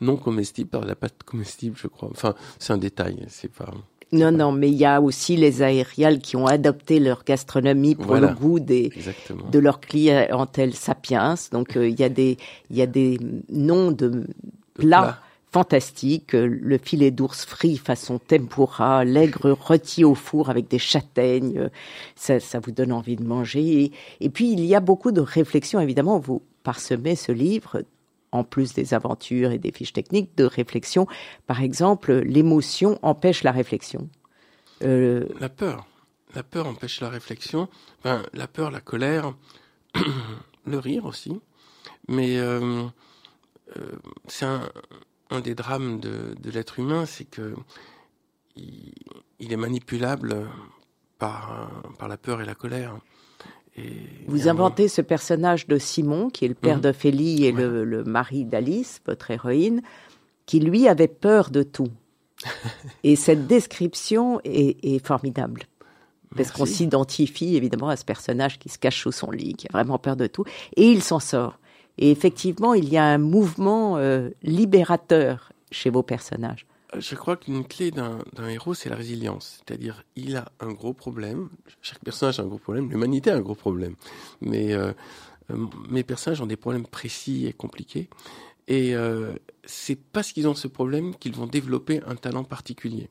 non 0.00 0.16
comestible 0.16 0.68
par 0.70 0.84
la 0.84 0.94
pâte 0.94 1.22
comestible, 1.24 1.76
je 1.80 1.86
crois. 1.88 2.08
Enfin, 2.10 2.34
c'est 2.58 2.72
un 2.72 2.78
détail. 2.78 3.24
C'est 3.28 3.50
pas. 3.52 3.70
Non, 4.12 4.30
non, 4.30 4.52
mais 4.52 4.68
il 4.68 4.76
y 4.76 4.84
a 4.84 5.00
aussi 5.00 5.36
les 5.36 5.62
aériales 5.62 6.20
qui 6.20 6.36
ont 6.36 6.46
adopté 6.46 7.00
leur 7.00 7.24
gastronomie 7.24 7.96
pour 7.96 8.06
Voilà. 8.06 8.28
le 8.28 8.34
goût 8.34 8.60
des, 8.60 8.90
Exactement. 8.94 9.48
de 9.50 9.58
leur 9.58 9.80
clientèle 9.80 10.74
sapiens. 10.74 11.34
Donc 11.52 11.76
euh, 11.76 11.88
il 11.88 11.98
y 11.98 12.04
a 12.04 12.08
des 12.08 12.36
y 12.70 12.82
a 12.82 12.86
des 12.86 13.18
noms 13.50 13.90
de 13.90 14.08
De 14.08 14.26
plats 14.74 15.02
plats. 15.02 15.18
fantastiques, 15.50 16.34
euh, 16.34 16.46
le 16.46 16.78
filet 16.78 17.10
d'ours 17.10 17.44
frit 17.44 17.76
façon 17.76 18.18
tempura, 18.20 19.04
l'aigre 19.04 19.50
rôti 19.52 20.04
au 20.04 20.14
four 20.14 20.48
avec 20.50 20.68
des 20.68 20.78
châtaignes, 20.78 21.58
euh, 21.58 21.68
ça, 22.14 22.38
ça 22.38 22.60
vous 22.60 22.70
donne 22.72 22.92
envie 22.92 23.16
de 23.16 23.24
manger. 23.24 23.84
Et, 23.84 23.92
et 24.20 24.28
puis 24.30 24.52
il 24.52 24.64
y 24.64 24.76
a 24.76 24.80
beaucoup 24.80 25.10
de 25.12 25.20
réflexions, 25.22 25.80
évidemment, 25.80 26.18
vous 26.20 26.42
parsemez 26.62 27.16
ce 27.16 27.32
livre 27.32 27.82
en 28.34 28.42
plus 28.42 28.74
des 28.74 28.94
aventures 28.94 29.52
et 29.52 29.58
des 29.58 29.70
fiches 29.70 29.92
techniques, 29.92 30.36
de 30.36 30.44
réflexion. 30.44 31.06
Par 31.46 31.62
exemple, 31.62 32.12
l'émotion 32.12 32.98
empêche 33.02 33.44
la 33.44 33.52
réflexion. 33.52 34.10
Euh, 34.82 35.26
La 35.38 35.48
peur. 35.48 35.86
La 36.34 36.42
peur 36.42 36.66
empêche 36.66 37.00
la 37.00 37.10
réflexion. 37.10 37.68
La 38.04 38.48
peur, 38.48 38.72
la 38.72 38.80
colère, 38.80 39.34
le 40.66 40.78
rire 40.78 41.04
aussi. 41.04 41.40
Mais 42.08 42.38
euh, 42.38 42.84
euh, 43.76 43.92
c'est 44.26 44.46
un, 44.46 45.40
des 45.40 45.54
drames 45.54 46.00
de, 46.00 46.34
l'être 46.50 46.80
humain, 46.80 47.06
c'est 47.06 47.24
que 47.24 47.54
il, 48.56 49.52
est 49.52 49.56
manipulable 49.56 50.48
par 51.18 51.70
la 52.08 52.16
peur 52.16 52.40
et 52.42 52.44
la 52.44 52.54
colère. 52.56 52.98
Vous 54.28 54.48
inventez 54.48 54.88
ce 54.88 55.00
personnage 55.00 55.66
de 55.66 55.78
Simon, 55.78 56.30
qui 56.30 56.44
est 56.44 56.48
le 56.48 56.54
père 56.54 56.76
Mhm. 56.76 56.82
d'Ophélie 56.82 57.44
et 57.44 57.52
le, 57.52 57.84
le 57.84 58.04
mari 58.04 58.44
d'Alice, 58.44 59.00
votre 59.06 59.30
héroïne, 59.30 59.82
qui 60.46 60.60
lui 60.60 60.86
avait 60.88 61.08
peur 61.08 61.50
de 61.50 61.62
tout. 61.62 61.88
et 63.04 63.16
cette 63.16 63.46
description 63.46 64.40
est, 64.44 64.84
est 64.84 65.04
formidable. 65.04 65.62
Parce 66.36 66.50
qu'on 66.50 66.66
s'identifie 66.66 67.54
évidemment 67.54 67.88
à 67.88 67.96
ce 67.96 68.04
personnage 68.04 68.58
qui 68.58 68.68
se 68.68 68.76
cache 68.78 69.02
sous 69.02 69.12
son 69.12 69.30
lit, 69.30 69.54
qui 69.54 69.68
a 69.68 69.72
vraiment 69.72 69.98
peur 69.98 70.16
de 70.16 70.26
tout, 70.26 70.44
et 70.76 70.90
il 70.90 71.00
s'en 71.02 71.20
sort. 71.20 71.60
Et 71.96 72.10
effectivement, 72.10 72.74
il 72.74 72.88
y 72.88 72.96
a 72.96 73.04
un 73.04 73.18
mouvement 73.18 73.98
euh, 73.98 74.30
libérateur 74.42 75.52
chez 75.70 75.90
vos 75.90 76.02
personnages. 76.02 76.66
Je 76.98 77.14
crois 77.14 77.36
qu'une 77.36 77.64
clé 77.64 77.90
d'un 77.90 78.48
héros, 78.48 78.74
c'est 78.74 78.88
la 78.88 78.96
résilience. 78.96 79.60
C'est-à-dire, 79.66 80.04
il 80.16 80.36
a 80.36 80.52
un 80.60 80.72
gros 80.72 80.92
problème. 80.92 81.48
Chaque 81.82 82.00
personnage 82.00 82.38
a 82.40 82.42
un 82.42 82.46
gros 82.46 82.58
problème. 82.58 82.90
L'humanité 82.90 83.30
a 83.30 83.36
un 83.36 83.40
gros 83.40 83.54
problème. 83.54 83.96
Mais 84.40 84.72
euh, 84.72 84.92
euh, 85.50 85.66
mes 85.88 86.02
personnages 86.04 86.40
ont 86.40 86.46
des 86.46 86.56
problèmes 86.56 86.86
précis 86.86 87.46
et 87.46 87.52
compliqués. 87.52 88.08
Et 88.68 88.94
euh, 88.94 89.34
c'est 89.64 89.96
parce 89.96 90.32
qu'ils 90.32 90.48
ont 90.48 90.54
ce 90.54 90.68
problème 90.68 91.14
qu'ils 91.14 91.34
vont 91.34 91.46
développer 91.46 92.00
un 92.06 92.16
talent 92.16 92.44
particulier. 92.44 93.10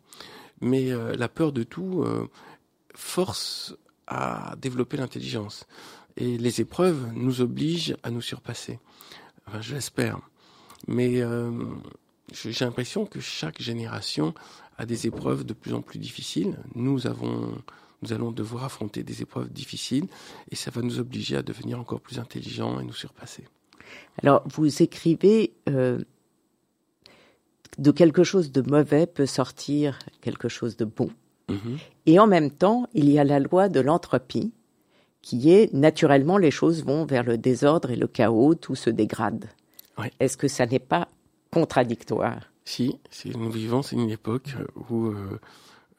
Mais 0.62 0.92
euh, 0.92 1.16
la 1.16 1.30
peur 1.30 1.52
de 1.52 1.64
tout 1.64 2.04
euh, 2.04 2.28
force 2.96 3.76
à 4.08 4.56
développer 4.58 4.98
l'intelligence. 4.98 5.66
Et 6.18 6.38
les 6.38 6.62
épreuves 6.62 7.12
nous 7.14 7.42
obligent 7.42 7.96
à 8.04 8.12
nous 8.12 8.22
surpasser. 8.22 8.80
Enfin, 9.48 9.62
je. 9.62 9.76
Mais 10.88 11.22
euh, 11.22 11.52
j'ai 12.32 12.66
l'impression 12.66 13.06
que 13.06 13.20
chaque 13.20 13.62
génération 13.62 14.34
a 14.78 14.86
des 14.86 15.08
épreuves 15.08 15.44
de 15.44 15.54
plus 15.54 15.74
en 15.74 15.82
plus 15.82 16.00
difficiles. 16.00 16.58
Nous 16.76 17.06
avons, 17.08 17.54
nous 18.02 18.14
allons 18.14 18.32
devoir 18.32 18.64
affronter 18.64 19.04
des 19.04 19.22
épreuves 19.22 19.52
difficiles 19.52 20.08
et 20.50 20.56
ça 20.56 20.72
va 20.72 20.82
nous 20.82 21.00
obliger 21.00 21.36
à 21.36 21.44
devenir 21.44 21.80
encore 21.80 22.02
plus 22.02 22.20
intelligents 22.20 22.80
et 22.80 22.84
nous 22.84 22.94
surpasser. 22.94 23.46
Alors, 24.22 24.44
vous 24.48 24.82
écrivez 24.82 25.54
euh, 25.70 26.00
de 27.78 27.92
quelque 27.92 28.24
chose 28.24 28.52
de 28.52 28.62
mauvais 28.62 29.06
peut 29.06 29.26
sortir 29.26 30.00
quelque 30.22 30.50
chose 30.50 30.78
de 30.78 30.86
bon. 30.86 31.10
Mhm. 31.50 31.78
Et 32.06 32.20
en 32.20 32.28
même 32.28 32.52
temps, 32.52 32.88
il 32.94 33.10
y 33.10 33.20
a 33.20 33.24
la 33.24 33.40
loi 33.40 33.70
de 33.70 33.80
l'entropie, 33.80 34.54
qui 35.22 35.52
est 35.52 35.74
naturellement 35.74 36.38
les 36.38 36.52
choses 36.52 36.84
vont 36.84 37.06
vers 37.06 37.24
le 37.24 37.38
désordre 37.38 37.92
et 37.92 37.96
le 37.96 38.08
chaos, 38.08 38.56
tout 38.56 38.76
se 38.76 38.90
dégrade. 38.90 39.50
Est-ce 40.20 40.38
que 40.38 40.48
ça 40.48 40.66
n'est 40.66 40.80
pas 40.80 41.08
contradictoire 41.54 42.52
Si, 42.66 43.00
si 43.10 43.30
nous 43.30 43.52
vivons, 43.52 43.82
c'est 43.84 43.96
une 43.96 44.10
époque 44.10 44.56
où 44.90 45.08
euh, 45.08 45.40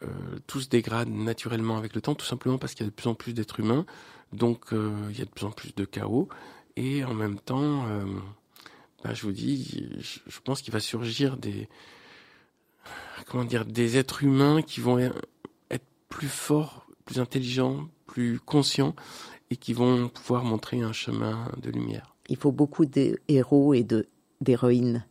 euh, 0.03 0.09
tout 0.47 0.61
se 0.61 0.69
dégrade 0.69 1.09
naturellement 1.09 1.77
avec 1.77 1.95
le 1.95 2.01
temps, 2.01 2.15
tout 2.15 2.27
simplement 2.27 2.59
parce 2.59 2.75
qu'il 2.75 2.85
y 2.85 2.89
a 2.89 2.91
de 2.91 2.95
plus 2.95 3.09
en 3.09 3.15
plus 3.15 3.33
d'êtres 3.35 3.61
humains, 3.61 3.87
donc 4.33 4.73
euh, 4.73 4.91
il 5.11 5.19
y 5.19 5.23
a 5.23 5.25
de 5.25 5.31
plus 5.31 5.47
en 5.47 5.53
plus 5.53 5.75
de 5.75 5.85
chaos, 5.85 6.29
et 6.77 7.05
en 7.05 7.15
même 7.15 7.39
temps, 7.39 7.87
bah, 9.05 9.15
je 9.15 9.23
vous 9.23 9.33
dis, 9.33 9.89
je, 10.01 10.19
je 10.27 10.41
pense 10.41 10.61
qu'il 10.61 10.73
va 10.73 10.81
surgir 10.81 11.37
des, 11.37 11.69
comment 13.29 13.45
dire, 13.45 13.65
des 13.65 13.97
êtres 13.97 14.25
humains 14.25 14.61
qui 14.63 14.81
vont 14.81 14.99
e- 14.99 15.13
être 15.71 15.87
plus 16.09 16.29
forts, 16.29 16.87
plus 17.05 17.21
intelligents, 17.21 17.89
plus 18.07 18.41
conscients, 18.41 18.97
et 19.51 19.57
qui 19.57 19.73
vont 19.73 20.09
pouvoir 20.09 20.43
montrer 20.43 20.81
un 20.81 20.93
chemin 20.93 21.49
de 21.63 21.71
lumière. 21.71 22.17
Il 22.29 22.37
faut 22.37 22.53
beaucoup 22.53 22.87
de 22.87 23.21
héros 23.29 23.75
et 23.75 23.85
de 23.85 24.09
d'héroïnes 24.41 25.05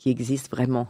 qui 0.00 0.10
existent 0.10 0.48
vraiment. 0.50 0.88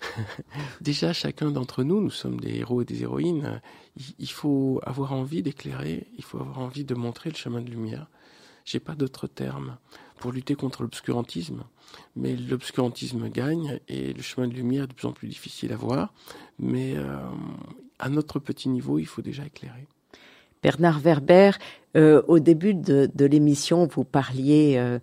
Déjà, 0.80 1.12
chacun 1.12 1.50
d'entre 1.50 1.82
nous, 1.82 2.00
nous 2.00 2.10
sommes 2.10 2.40
des 2.40 2.56
héros 2.56 2.80
et 2.80 2.84
des 2.84 3.02
héroïnes. 3.02 3.60
Il, 3.96 4.14
il 4.18 4.30
faut 4.30 4.80
avoir 4.84 5.12
envie 5.12 5.42
d'éclairer, 5.42 6.06
il 6.16 6.24
faut 6.24 6.38
avoir 6.38 6.60
envie 6.60 6.84
de 6.84 6.94
montrer 6.94 7.30
le 7.30 7.36
chemin 7.36 7.60
de 7.60 7.68
lumière. 7.68 8.06
J'ai 8.64 8.80
pas 8.80 8.94
d'autre 8.94 9.26
terme 9.26 9.76
pour 10.18 10.30
lutter 10.30 10.54
contre 10.54 10.82
l'obscurantisme, 10.82 11.64
mais 12.14 12.36
l'obscurantisme 12.36 13.28
gagne 13.28 13.80
et 13.88 14.12
le 14.12 14.22
chemin 14.22 14.46
de 14.46 14.54
lumière 14.54 14.84
est 14.84 14.88
de 14.88 14.94
plus 14.94 15.08
en 15.08 15.12
plus 15.12 15.26
difficile 15.26 15.72
à 15.72 15.76
voir. 15.76 16.14
Mais 16.60 16.94
euh, 16.96 17.18
à 17.98 18.08
notre 18.08 18.38
petit 18.38 18.68
niveau, 18.68 19.00
il 19.00 19.06
faut 19.06 19.22
déjà 19.22 19.44
éclairer. 19.44 19.88
Bernard 20.62 21.00
Werber, 21.00 21.50
euh, 21.96 22.22
au 22.28 22.38
début 22.38 22.74
de, 22.74 23.10
de 23.12 23.24
l'émission, 23.24 23.88
vous 23.88 24.04
parliez 24.04 24.76
euh, 24.76 25.00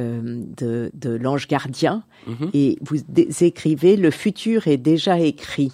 euh, 0.00 0.42
de, 0.56 0.90
de 0.94 1.10
l'ange 1.10 1.46
gardien 1.48 2.02
Mhm. 2.26 2.50
et 2.54 2.78
vous 2.80 2.96
écrivez 3.44 3.96
Le 3.96 4.10
futur 4.10 4.66
est 4.66 4.76
déjà 4.78 5.18
écrit. 5.20 5.72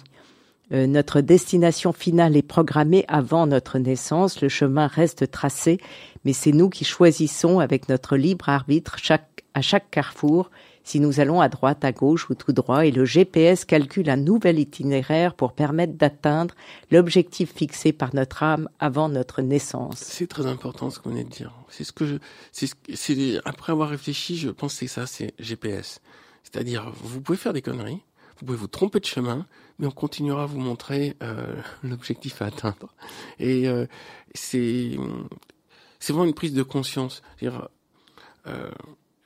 Euh, 0.73 0.87
notre 0.87 1.21
destination 1.21 1.91
finale 1.91 2.37
est 2.37 2.41
programmée 2.41 3.03
avant 3.07 3.45
notre 3.47 3.77
naissance. 3.79 4.41
Le 4.41 4.49
chemin 4.49 4.87
reste 4.87 5.29
tracé, 5.31 5.79
mais 6.23 6.33
c'est 6.33 6.51
nous 6.53 6.69
qui 6.69 6.85
choisissons 6.85 7.59
avec 7.59 7.89
notre 7.89 8.15
libre 8.15 8.47
arbitre 8.49 8.95
chaque, 9.01 9.43
à 9.53 9.61
chaque 9.61 9.89
carrefour 9.91 10.49
si 10.83 10.99
nous 10.99 11.19
allons 11.19 11.41
à 11.41 11.49
droite, 11.49 11.83
à 11.85 11.91
gauche 11.91 12.29
ou 12.29 12.35
tout 12.35 12.53
droit. 12.53 12.85
Et 12.85 12.91
le 12.91 13.05
GPS 13.05 13.65
calcule 13.65 14.09
un 14.09 14.17
nouvel 14.17 14.59
itinéraire 14.59 15.33
pour 15.35 15.53
permettre 15.53 15.93
d'atteindre 15.93 16.55
l'objectif 16.91 17.53
fixé 17.53 17.91
par 17.93 18.13
notre 18.15 18.43
âme 18.43 18.67
avant 18.79 19.09
notre 19.09 19.41
naissance. 19.41 19.97
C'est 19.97 20.27
très 20.27 20.45
important 20.45 20.89
ce 20.89 20.99
qu'on 20.99 21.09
venez 21.11 21.23
de 21.23 21.29
dire. 21.29 21.53
C'est 21.69 21.83
ce 21.83 21.91
que 21.91 22.05
je, 22.05 22.15
c'est, 22.51 22.67
ce- 22.93 23.41
après 23.47 23.71
avoir 23.71 23.89
réfléchi, 23.89 24.37
je 24.37 24.49
pense 24.49 24.77
que 24.79 24.87
ça, 24.87 25.05
c'est 25.05 25.33
GPS. 25.39 26.01
C'est-à-dire, 26.43 26.91
vous 27.01 27.21
pouvez 27.21 27.37
faire 27.37 27.53
des 27.53 27.61
conneries, 27.61 28.01
vous 28.39 28.45
pouvez 28.47 28.57
vous 28.57 28.67
tromper 28.67 28.99
de 28.99 29.05
chemin, 29.05 29.45
mais 29.79 29.87
on 29.87 29.91
continuera 29.91 30.43
à 30.43 30.45
vous 30.47 30.59
montrer 30.59 31.15
euh, 31.23 31.55
l'objectif 31.83 32.41
à 32.41 32.45
atteindre. 32.47 32.93
Et 33.39 33.67
euh, 33.67 33.85
c'est, 34.33 34.97
c'est 35.99 36.11
vraiment 36.13 36.25
une 36.27 36.33
prise 36.33 36.53
de 36.53 36.63
conscience. 36.63 37.21
C'est-à-dire, 37.37 37.69
euh, 38.47 38.71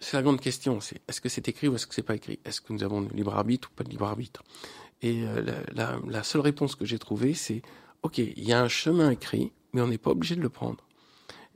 c'est 0.06 0.18
la 0.18 0.24
grande 0.24 0.40
question. 0.40 0.80
C'est 0.82 1.02
est-ce 1.08 1.20
que 1.20 1.30
c'est 1.30 1.48
écrit 1.48 1.68
ou 1.68 1.76
est-ce 1.76 1.88
que 1.88 1.96
c'est 1.96 2.04
pas 2.04 2.16
écrit? 2.16 2.40
Est-ce 2.46 2.62
que 2.62 2.72
nous 2.74 2.84
avons 2.84 3.02
le 3.02 3.10
libre 3.10 3.36
arbitre 3.36 3.70
ou 3.72 3.76
pas 3.76 3.84
de 3.84 3.90
libre 3.90 4.06
arbitre? 4.06 4.44
Et 5.02 5.24
euh, 5.26 5.42
la 5.76 6.24
seule 6.24 6.42
réponse 6.42 6.76
que 6.76 6.86
j'ai 6.86 7.00
trouvée, 7.00 7.34
c'est 7.34 7.62
ok, 8.04 8.20
il 8.20 8.44
y 8.44 8.54
a 8.54 8.62
un 8.62 8.68
chemin 8.68 9.10
écrit, 9.10 9.52
mais 9.74 9.82
on 9.82 9.88
n'est 9.88 9.98
pas 9.98 10.12
obligé 10.12 10.36
de 10.36 10.42
le 10.42 10.50
prendre. 10.50 10.86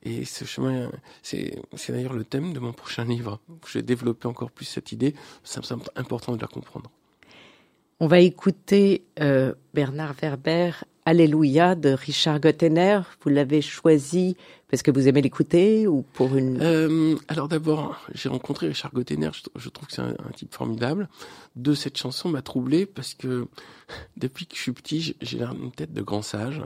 Et 0.02 0.26
ce 0.26 0.46
chemin, 0.46 0.90
c'est 1.22 1.62
d'ailleurs 1.90 2.14
le 2.14 2.24
thème 2.24 2.54
de 2.54 2.60
mon 2.60 2.74
prochain 2.74 3.06
livre. 3.06 3.40
Je 3.68 3.78
vais 3.78 3.84
développer 3.84 4.28
encore 4.28 4.50
plus 4.50 4.66
cette 4.66 4.92
idée. 4.92 5.14
Ça 5.44 5.60
me 5.60 5.66
semble 5.66 5.84
important 5.96 6.36
de 6.36 6.42
la 6.42 6.48
comprendre. 6.48 6.90
On 8.00 8.08
va 8.08 8.20
écouter 8.20 9.04
euh, 9.20 9.54
Bernard 9.74 10.14
Werber, 10.22 10.72
Alléluia 11.06 11.76
de 11.76 11.90
Richard 11.90 12.40
Gottener. 12.40 13.02
Vous 13.22 13.30
l'avez 13.30 13.62
choisi 13.62 14.36
parce 14.70 14.84
que 14.84 14.92
vous 14.92 15.08
aimez 15.08 15.22
l'écouter 15.22 15.88
ou 15.88 16.04
pour 16.14 16.36
une... 16.36 16.62
Euh, 16.62 17.16
alors 17.28 17.48
d'abord, 17.48 18.00
j'ai 18.14 18.30
rencontré 18.30 18.68
Richard 18.68 18.92
Gottener, 18.94 19.32
je, 19.56 19.70
trouve 19.70 19.88
que 19.88 19.94
c'est 19.94 20.02
un, 20.02 20.16
type 20.36 20.54
formidable. 20.54 21.10
De 21.56 21.74
cette 21.74 21.98
chanson 21.98 22.30
m'a 22.30 22.42
troublé 22.42 22.86
parce 22.86 23.16
que 23.16 23.48
depuis 24.18 24.46
que 24.46 24.56
je 24.56 24.62
suis 24.62 24.72
petit, 24.72 25.16
j'ai 25.22 25.42
une 25.42 25.72
tête 25.72 25.94
de 25.94 26.02
grand 26.02 26.22
sage, 26.22 26.62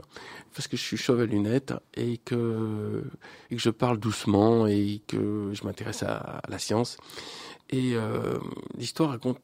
parce 0.54 0.68
que 0.68 0.76
je 0.76 0.82
suis 0.82 0.98
chauve 0.98 1.20
à 1.20 1.26
lunettes 1.26 1.72
et 1.94 2.18
que, 2.18 3.04
je 3.50 3.70
parle 3.70 3.98
doucement 3.98 4.66
et 4.66 5.00
que 5.06 5.50
je 5.54 5.64
m'intéresse 5.64 6.02
à, 6.02 6.42
la 6.48 6.58
science. 6.58 6.98
Et 7.70 7.94
euh, 7.94 8.38
l'histoire 8.76 9.10
raconte 9.10 9.38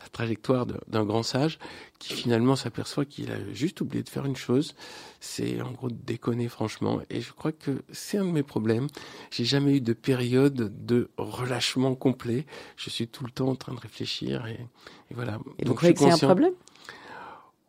la 0.00 0.08
trajectoire 0.08 0.66
d'un 0.66 1.04
grand 1.04 1.22
sage 1.22 1.58
qui 1.98 2.14
finalement 2.14 2.56
s'aperçoit 2.56 3.04
qu'il 3.04 3.30
a 3.30 3.36
juste 3.52 3.80
oublié 3.80 4.02
de 4.02 4.08
faire 4.08 4.24
une 4.24 4.36
chose, 4.36 4.74
c'est 5.20 5.60
en 5.60 5.70
gros 5.70 5.90
de 5.90 5.94
déconner 5.94 6.48
franchement. 6.48 7.00
Et 7.10 7.20
je 7.20 7.32
crois 7.32 7.52
que 7.52 7.82
c'est 7.92 8.18
un 8.18 8.24
de 8.24 8.30
mes 8.30 8.42
problèmes. 8.42 8.86
J'ai 9.30 9.44
jamais 9.44 9.76
eu 9.76 9.80
de 9.80 9.92
période 9.92 10.86
de 10.86 11.10
relâchement 11.18 11.94
complet. 11.94 12.46
Je 12.76 12.90
suis 12.90 13.08
tout 13.08 13.24
le 13.24 13.30
temps 13.30 13.48
en 13.48 13.56
train 13.56 13.74
de 13.74 13.80
réfléchir 13.80 14.46
et, 14.46 14.66
voilà. 15.10 15.38
Et 15.58 15.64
Donc, 15.64 15.68
vous 15.68 15.74
croyez 15.74 15.94
que 15.94 16.00
c'est 16.00 16.12
un 16.12 16.18
problème? 16.18 16.54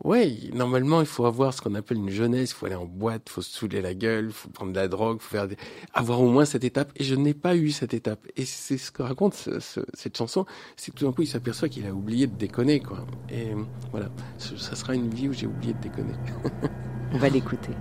Oui, 0.03 0.49
normalement, 0.53 0.99
il 1.01 1.05
faut 1.05 1.25
avoir 1.25 1.53
ce 1.53 1.61
qu'on 1.61 1.75
appelle 1.75 1.97
une 1.97 2.09
jeunesse. 2.09 2.51
Il 2.51 2.53
faut 2.55 2.65
aller 2.65 2.75
en 2.75 2.85
boîte, 2.85 3.23
il 3.27 3.31
faut 3.31 3.41
se 3.41 3.51
saouler 3.51 3.81
la 3.81 3.93
gueule, 3.93 4.25
il 4.27 4.31
faut 4.31 4.49
prendre 4.49 4.71
de 4.71 4.77
la 4.77 4.87
drogue, 4.87 5.19
faut 5.19 5.29
faire 5.29 5.47
avoir 5.93 6.21
au 6.21 6.29
moins 6.29 6.45
cette 6.45 6.63
étape. 6.63 6.91
Et 6.95 7.03
je 7.03 7.13
n'ai 7.13 7.33
pas 7.35 7.55
eu 7.55 7.71
cette 7.71 7.93
étape. 7.93 8.25
Et 8.35 8.45
c'est 8.45 8.77
ce 8.77 8.91
que 8.91 9.03
raconte 9.03 9.35
cette 9.93 10.17
chanson. 10.17 10.45
C'est 10.75 10.91
que 10.91 10.97
tout 10.97 11.05
d'un 11.05 11.13
coup, 11.13 11.21
il 11.21 11.27
s'aperçoit 11.27 11.69
qu'il 11.69 11.85
a 11.85 11.93
oublié 11.93 12.25
de 12.25 12.35
déconner, 12.35 12.79
quoi. 12.79 13.05
Et 13.29 13.51
voilà, 13.91 14.09
ça 14.37 14.75
sera 14.75 14.95
une 14.95 15.13
vie 15.13 15.29
où 15.29 15.33
j'ai 15.33 15.47
oublié 15.47 15.73
de 15.73 15.79
déconner. 15.79 16.13
On 17.13 17.17
va 17.17 17.29
l'écouter. 17.29 17.71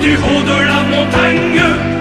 du 0.00 0.16
haut 0.16 0.42
de 0.42 0.58
la 0.66 0.82
montagne. 0.94 1.95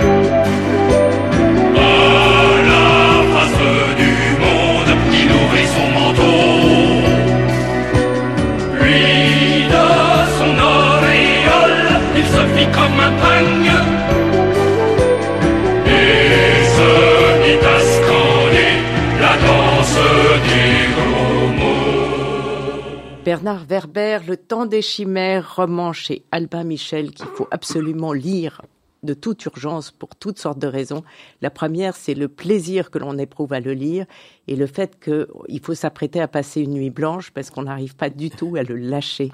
Bernard 23.35 23.65
Werber, 23.65 24.19
Le 24.25 24.37
temps 24.37 24.65
des 24.65 24.81
chimères, 24.81 25.57
roman 25.57 25.91
chez 25.91 26.23
Albin 26.31 26.63
Michel 26.63 27.11
qu'il 27.11 27.25
faut 27.25 27.49
absolument 27.51 28.13
lire 28.13 28.61
de 29.03 29.13
toute 29.13 29.43
urgence 29.43 29.91
pour 29.91 30.15
toutes 30.15 30.39
sortes 30.39 30.57
de 30.57 30.67
raisons. 30.67 31.03
La 31.41 31.49
première, 31.49 31.97
c'est 31.97 32.13
le 32.13 32.29
plaisir 32.29 32.89
que 32.91 32.97
l'on 32.97 33.17
éprouve 33.17 33.51
à 33.51 33.59
le 33.59 33.73
lire 33.73 34.05
et 34.47 34.55
le 34.55 34.67
fait 34.67 34.97
qu'il 35.03 35.59
faut 35.61 35.73
s'apprêter 35.73 36.21
à 36.21 36.29
passer 36.29 36.61
une 36.61 36.75
nuit 36.75 36.91
blanche 36.91 37.31
parce 37.31 37.49
qu'on 37.49 37.63
n'arrive 37.63 37.97
pas 37.97 38.09
du 38.09 38.29
tout 38.29 38.55
à 38.55 38.63
le 38.63 38.77
lâcher. 38.77 39.33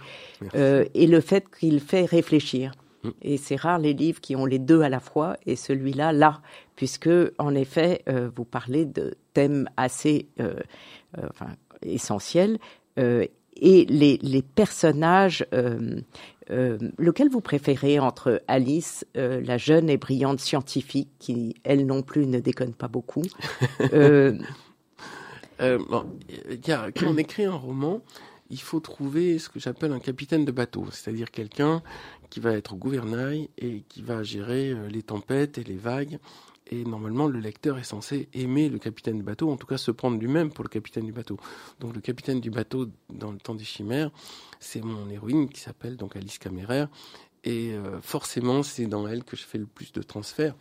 Euh, 0.56 0.84
et 0.96 1.06
le 1.06 1.22
fait 1.22 1.46
qu'il 1.60 1.80
fait 1.80 2.06
réfléchir. 2.06 2.72
Mm. 3.04 3.10
Et 3.22 3.38
c'est 3.38 3.56
rare 3.56 3.78
les 3.78 3.94
livres 3.94 4.20
qui 4.20 4.36
ont 4.36 4.48
les 4.48 4.58
deux 4.58 4.82
à 4.82 4.90
la 4.90 5.00
fois, 5.00 5.38
et 5.46 5.56
celui-là, 5.56 6.12
là, 6.12 6.42
puisque 6.76 7.10
en 7.38 7.54
effet, 7.54 8.02
euh, 8.10 8.32
vous 8.36 8.46
parlez 8.46 8.86
de 8.86 9.14
thèmes 9.36 9.70
assez 9.78 10.28
euh, 10.40 10.56
enfin, 11.30 11.52
essentiels, 11.84 12.58
et 13.62 13.86
les, 13.86 14.17
les 14.21 14.41
personnages, 14.41 15.45
euh, 15.54 16.02
euh, 16.50 16.78
lequel 16.97 17.30
vous 17.30 17.41
préférez 17.41 18.00
entre 18.00 18.41
Alice, 18.47 19.06
euh, 19.15 19.39
la 19.41 19.58
jeune 19.58 19.89
et 19.89 19.97
brillante 19.97 20.39
scientifique, 20.39 21.10
qui 21.19 21.56
elle 21.63 21.86
non 21.86 22.02
plus 22.02 22.26
ne 22.26 22.39
déconne 22.39 22.74
pas 22.74 22.88
beaucoup 22.88 23.24
euh 23.93 24.38
bon, 25.60 26.06
y 26.67 26.71
a, 26.71 26.91
Quand 26.91 27.08
on 27.08 27.17
écrit 27.17 27.45
un 27.45 27.54
roman, 27.54 28.02
il 28.50 28.60
faut 28.60 28.80
trouver 28.80 29.38
ce 29.38 29.47
que 29.47 29.60
j'appelle 29.60 29.93
un 29.93 30.00
capitaine 30.00 30.43
de 30.43 30.52
bateau, 30.52 30.86
c'est-à-dire 30.91 31.30
quelqu'un 31.30 31.84
qui 32.32 32.39
va 32.39 32.54
être 32.54 32.74
au 32.74 32.78
gouvernail 32.78 33.50
et 33.60 33.84
qui 33.88 34.02
va 34.02 34.24
gérer 34.24 34.74
les 34.89 35.04
tempêtes 35.04 35.60
et 35.60 35.63
les 35.63 35.76
vagues 35.76 36.17
Et 36.74 36.86
normalement, 36.86 37.28
le 37.28 37.40
lecteur 37.40 37.78
est 37.78 37.84
censé 37.84 38.30
aimer 38.34 38.70
le 38.70 38.80
capitaine 38.80 39.18
du 39.18 39.24
bateau, 39.24 39.52
en 39.52 39.58
tout 39.58 39.68
cas 39.68 39.78
se 39.78 39.92
prendre 39.92 40.18
lui-même 40.18 40.52
pour 40.52 40.64
le 40.64 40.70
capitaine 40.70 41.06
du 41.06 41.12
bateau. 41.12 41.38
Donc 41.82 41.94
le 41.94 42.00
capitaine 42.00 42.40
du 42.40 42.50
bateau 42.50 42.88
dans 43.10 43.32
le 43.32 43.38
temps 43.38 43.56
des 43.56 43.66
chimères, 43.66 44.10
c'est 44.62 44.82
mon 44.82 45.10
héroïne 45.10 45.50
qui 45.50 45.60
s'appelle 45.60 45.98
donc 45.98 46.16
Alice 46.16 46.40
Caméraire. 46.40 46.88
Et 47.44 47.74
euh, 47.74 48.00
forcément, 48.02 48.64
c'est 48.64 48.86
dans 48.86 49.06
elle 49.06 49.26
que 49.26 49.36
je 49.36 49.44
fais 49.44 49.58
le 49.58 49.66
plus 49.66 49.92
de 49.92 50.02
transferts. 50.02 50.56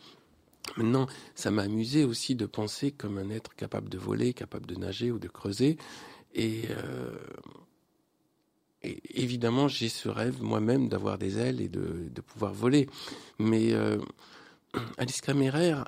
Maintenant, 0.76 1.06
ça 1.34 1.50
m'a 1.50 1.62
amusé 1.62 2.04
aussi 2.04 2.34
de 2.34 2.46
penser 2.46 2.90
comme 2.90 3.18
un 3.18 3.30
être 3.30 3.54
capable 3.54 3.88
de 3.88 3.98
voler, 3.98 4.32
capable 4.32 4.66
de 4.66 4.74
nager 4.74 5.10
ou 5.10 5.18
de 5.18 5.28
creuser. 5.28 5.78
Et, 6.34 6.62
euh, 6.70 7.16
évidemment, 8.82 9.68
j'ai 9.68 9.88
ce 9.88 10.08
rêve 10.08 10.42
moi-même 10.42 10.88
d'avoir 10.88 11.18
des 11.18 11.38
ailes 11.38 11.60
et 11.60 11.68
de, 11.68 12.20
pouvoir 12.26 12.52
voler. 12.52 12.88
Mais 13.38 13.72
euh, 13.72 13.98
Alice 14.98 15.20
Caméraire, 15.20 15.86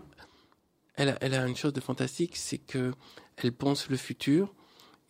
elle, 0.95 1.35
a 1.35 1.47
une 1.47 1.57
chose 1.57 1.73
de 1.73 1.81
fantastique, 1.81 2.37
c'est 2.37 2.59
que 2.59 2.93
elle 3.37 3.53
pense 3.53 3.89
le 3.89 3.97
futur 3.97 4.55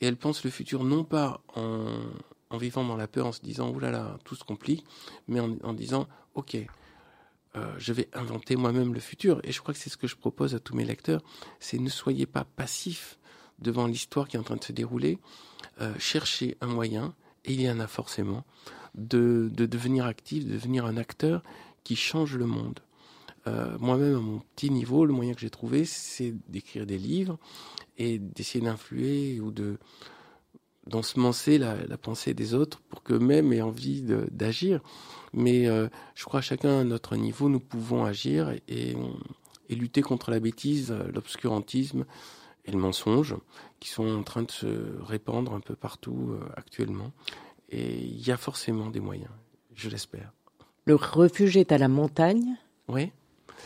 et 0.00 0.06
elle 0.06 0.16
pense 0.16 0.44
le 0.44 0.50
futur 0.50 0.84
non 0.84 1.04
pas 1.04 1.42
en, 1.54 2.56
vivant 2.56 2.84
dans 2.84 2.96
la 2.96 3.08
peur, 3.08 3.26
en 3.26 3.32
se 3.32 3.40
disant 3.40 3.70
oulala, 3.70 4.18
tout 4.24 4.34
se 4.34 4.44
complique, 4.44 4.84
mais 5.26 5.40
en, 5.40 5.56
en 5.62 5.72
disant 5.72 6.06
ok, 6.34 6.56
euh, 7.54 7.74
je 7.78 7.92
vais 7.92 8.08
inventer 8.14 8.56
moi-même 8.56 8.94
le 8.94 9.00
futur. 9.00 9.40
Et 9.44 9.52
je 9.52 9.60
crois 9.60 9.74
que 9.74 9.80
c'est 9.80 9.90
ce 9.90 9.96
que 9.96 10.06
je 10.06 10.16
propose 10.16 10.54
à 10.54 10.60
tous 10.60 10.74
mes 10.74 10.84
lecteurs, 10.84 11.22
c'est 11.60 11.78
ne 11.78 11.88
soyez 11.88 12.26
pas 12.26 12.44
passifs 12.44 13.18
devant 13.58 13.86
l'histoire 13.86 14.26
qui 14.28 14.36
est 14.36 14.40
en 14.40 14.44
train 14.44 14.56
de 14.56 14.64
se 14.64 14.72
dérouler, 14.72 15.18
euh, 15.80 15.94
cherchez 15.98 16.56
un 16.60 16.66
moyen, 16.66 17.14
et 17.44 17.52
il 17.52 17.60
y 17.60 17.70
en 17.70 17.80
a 17.80 17.86
forcément, 17.86 18.44
de, 18.94 19.50
de 19.52 19.66
devenir 19.66 20.06
actif, 20.06 20.46
de 20.46 20.52
devenir 20.52 20.86
un 20.86 20.96
acteur 20.96 21.42
qui 21.84 21.96
change 21.96 22.36
le 22.36 22.46
monde. 22.46 22.80
Euh, 23.46 23.76
moi-même, 23.78 24.16
à 24.16 24.20
mon 24.20 24.38
petit 24.55 24.70
niveau, 24.70 25.05
le 25.05 25.12
moyen 25.12 25.35
que 25.35 25.40
j'ai 25.40 25.50
trouvé, 25.50 25.85
c'est 25.85 26.35
d'écrire 26.48 26.87
des 26.87 26.98
livres 26.98 27.38
et 27.98 28.18
d'essayer 28.18 28.64
d'influer 28.64 29.40
ou 29.40 29.50
de 29.50 29.78
d'ensemencer 30.88 31.59
la, 31.59 31.76
la 31.87 31.96
pensée 31.96 32.35
des 32.35 32.55
autres 32.55 32.81
pour 32.88 33.05
qu'eux-mêmes 33.05 33.52
aient 33.52 33.62
envie 33.62 34.02
d'agir. 34.33 34.81
Mais 35.33 35.68
euh, 35.68 35.88
je 36.16 36.24
crois 36.24 36.40
chacun 36.40 36.81
à 36.81 36.85
notre 36.85 37.14
niveau, 37.14 37.48
nous 37.48 37.61
pouvons 37.61 38.05
agir 38.05 38.50
et, 38.66 38.96
et 39.68 39.74
lutter 39.76 40.02
contre 40.02 40.33
la 40.33 40.40
bêtise, 40.40 40.92
l'obscurantisme 41.14 42.05
et 42.64 42.72
le 42.72 42.78
mensonge 42.78 43.37
qui 43.81 43.88
sont 43.90 44.09
en 44.09 44.22
train 44.22 44.42
de 44.42 44.50
se 44.50 45.00
répandre 45.02 45.55
un 45.55 45.61
peu 45.61 45.74
partout 45.74 46.31
euh, 46.33 46.40
actuellement. 46.57 47.12
Et 47.68 47.98
il 48.05 48.26
y 48.26 48.31
a 48.31 48.37
forcément 48.37 48.90
des 48.90 49.00
moyens, 49.00 49.31
je 49.74 49.88
l'espère. 49.88 50.33
Le 50.85 50.94
refuge 50.94 51.57
est 51.57 51.72
à 51.72 51.78
la 51.78 51.88
montagne 51.88 52.57
Oui. 52.88 53.12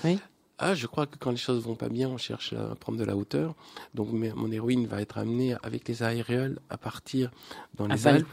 Oui. 0.04 0.18
Ah, 0.58 0.74
je 0.74 0.86
crois 0.86 1.06
que 1.06 1.16
quand 1.18 1.30
les 1.30 1.36
choses 1.36 1.62
vont 1.62 1.74
pas 1.74 1.90
bien, 1.90 2.08
on 2.08 2.16
cherche 2.16 2.54
à 2.54 2.74
prendre 2.76 2.98
de 2.98 3.04
la 3.04 3.14
hauteur. 3.14 3.54
Donc 3.94 4.08
mon 4.10 4.50
héroïne 4.50 4.86
va 4.86 5.02
être 5.02 5.18
amenée 5.18 5.54
avec 5.62 5.86
les 5.86 6.02
aérols 6.02 6.58
à 6.70 6.78
partir 6.78 7.30
dans 7.74 7.86
les 7.86 8.06
à 8.06 8.14
Alpes. 8.14 8.26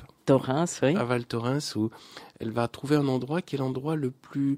Oui. 0.82 0.95
À 0.95 1.04
Val 1.04 1.26
Thorens, 1.26 1.76
où 1.76 1.89
elle 2.39 2.52
va 2.52 2.69
trouver 2.69 2.95
un 2.95 3.10
endroit 3.10 3.41
qui 3.41 3.56
est 3.56 3.60
l'endroit 3.60 3.97
le 3.97 4.10
plus 4.10 4.58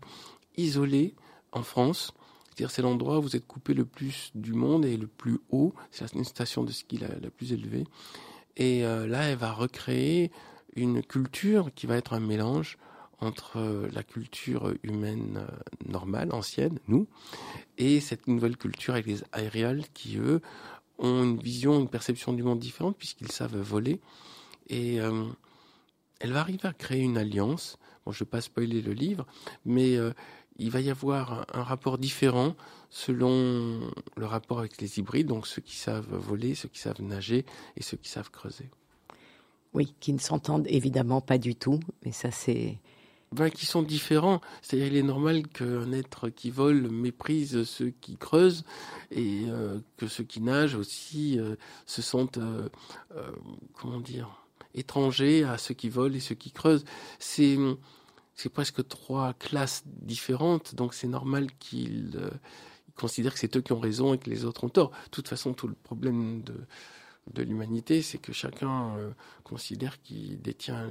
isolé 0.58 1.16
en 1.52 1.64
France. 1.64 2.14
C'est-à-dire 2.46 2.70
c'est 2.70 2.84
l'endroit 2.84 3.18
où 3.18 3.24
vous 3.24 3.36
êtes 3.36 3.48
coupé 3.48 3.74
le 3.74 3.84
plus 3.84 4.32
du 4.36 4.54
monde 4.54 4.86
et 4.86 4.96
le 4.96 5.08
plus 5.08 5.40
haut. 5.50 5.74
C'est 5.90 6.14
une 6.14 6.24
station 6.24 6.64
de 6.64 6.72
ski 6.72 7.00
la, 7.00 7.08
la 7.20 7.32
plus 7.32 7.52
élevée. 7.52 7.86
Et 8.58 8.86
euh, 8.86 9.08
là, 9.08 9.24
elle 9.24 9.38
va 9.38 9.52
recréer 9.52 10.32
une 10.76 11.02
culture 11.02 11.72
qui 11.74 11.88
va 11.88 11.98
être 11.98 12.14
un 12.14 12.20
mélange 12.20 12.78
entre 13.20 13.58
euh, 13.58 13.88
la 13.94 14.04
culture 14.04 14.74
humaine 14.84 15.38
euh, 15.38 15.90
normale, 15.90 16.34
ancienne, 16.34 16.80
nous, 16.88 17.08
et 17.78 18.00
cette 18.00 18.28
nouvelle 18.28 18.58
culture 18.58 18.94
avec 18.94 19.06
les 19.06 19.24
aérials 19.32 19.84
qui, 19.94 20.18
eux, 20.18 20.42
ont 20.98 21.24
une 21.24 21.40
vision, 21.40 21.80
une 21.80 21.90
perception 21.90 22.34
du 22.34 22.44
monde 22.44 22.60
différente 22.60 22.98
puisqu'ils 22.98 23.32
savent 23.32 23.58
voler. 23.58 24.00
Et 24.68 25.00
euh, 25.00 25.26
elle 26.20 26.32
va 26.32 26.42
arriver 26.42 26.68
à 26.68 26.74
créer 26.74 27.02
une 27.02 27.18
alliance. 27.18 27.78
Bon, 28.06 28.12
je 28.12 28.24
ne 28.24 28.26
vais 28.26 28.30
pas 28.30 28.42
spoiler 28.42 28.82
le 28.82 28.94
livre, 28.94 29.26
mais 29.66 29.98
il 30.58 30.70
va 30.70 30.80
y 30.80 30.90
avoir 30.90 31.46
un, 31.54 31.64
rapport 31.64 31.98
différent 31.98 32.56
selon 32.90 33.92
le 34.16 34.26
rapport 34.26 34.60
avec 34.60 34.80
les 34.80 35.00
hybrides, 35.00 35.28
donc 35.28 35.48
ceux 35.48 35.62
qui 35.62 35.76
savent 35.76 36.16
voler, 36.16 36.56
ceux 36.56 36.70
qui 36.70 36.80
savent 36.80 37.02
nager 37.02 37.46
et 37.76 37.84
ceux 37.84 37.98
qui 37.98 38.10
savent 38.10 38.30
creuser. 38.30 38.70
Oui, 39.74 39.94
qui 40.00 40.14
ne 40.14 40.20
s'entendent 40.20 40.68
évidemment 40.70 41.20
pas 41.20 41.38
du 41.38 41.56
tout, 41.56 41.80
mais 42.06 42.12
ça 42.12 42.32
c'est 42.32 42.80
qui 43.54 43.66
sont 43.66 43.84
différents. 43.84 44.42
C'est-à-dire, 44.62 44.88
il 44.88 44.98
est 44.98 45.04
normal 45.04 45.48
qu'un 45.48 45.92
être 45.92 46.30
qui 46.30 46.50
vole 46.50 46.90
méprise 46.90 47.64
ceux 47.64 47.90
qui 47.90 48.18
creusent 48.18 48.64
et 49.12 49.44
euh, 49.48 49.80
que 49.98 50.08
ceux 50.08 50.24
qui 50.24 50.42
nagent 50.42 50.76
aussi 50.76 51.40
euh, 51.40 51.56
se 51.86 52.02
sentent, 52.02 52.38
euh, 52.38 52.70
comment 53.74 54.00
dire, 54.00 54.30
étrangers 54.74 55.44
à 55.44 55.58
ceux 55.58 55.74
qui 55.74 55.90
volent 55.90 56.16
et 56.16 56.20
ceux 56.20 56.36
qui 56.36 56.52
creusent. 56.52 56.86
C'est 57.20 57.58
c'est 58.38 58.50
presque 58.50 58.86
trois 58.90 59.34
classes 59.34 59.84
différentes, 59.86 60.76
donc 60.76 60.94
c'est 60.94 61.08
normal 61.08 61.48
qu'ils 61.58 62.20
considèrent 62.98 63.34
que 63.34 63.40
c'est 63.40 63.56
eux 63.56 63.62
qui 63.62 63.72
ont 63.72 63.80
raison 63.80 64.14
et 64.14 64.18
que 64.18 64.30
les 64.30 64.44
autres 64.44 64.66
ont 64.66 64.70
tort. 64.70 64.90
De 64.90 65.12
toute 65.12 65.30
façon, 65.30 65.54
tout 65.54 65.70
le 65.70 65.74
problème 65.74 66.42
de, 66.42 66.54
de 67.34 67.44
l'humanité, 67.44 68.02
c'est 68.02 68.18
que 68.18 68.34
chacun 68.34 68.92
considère 69.46 70.02
qu'il 70.02 70.42
détient 70.42 70.90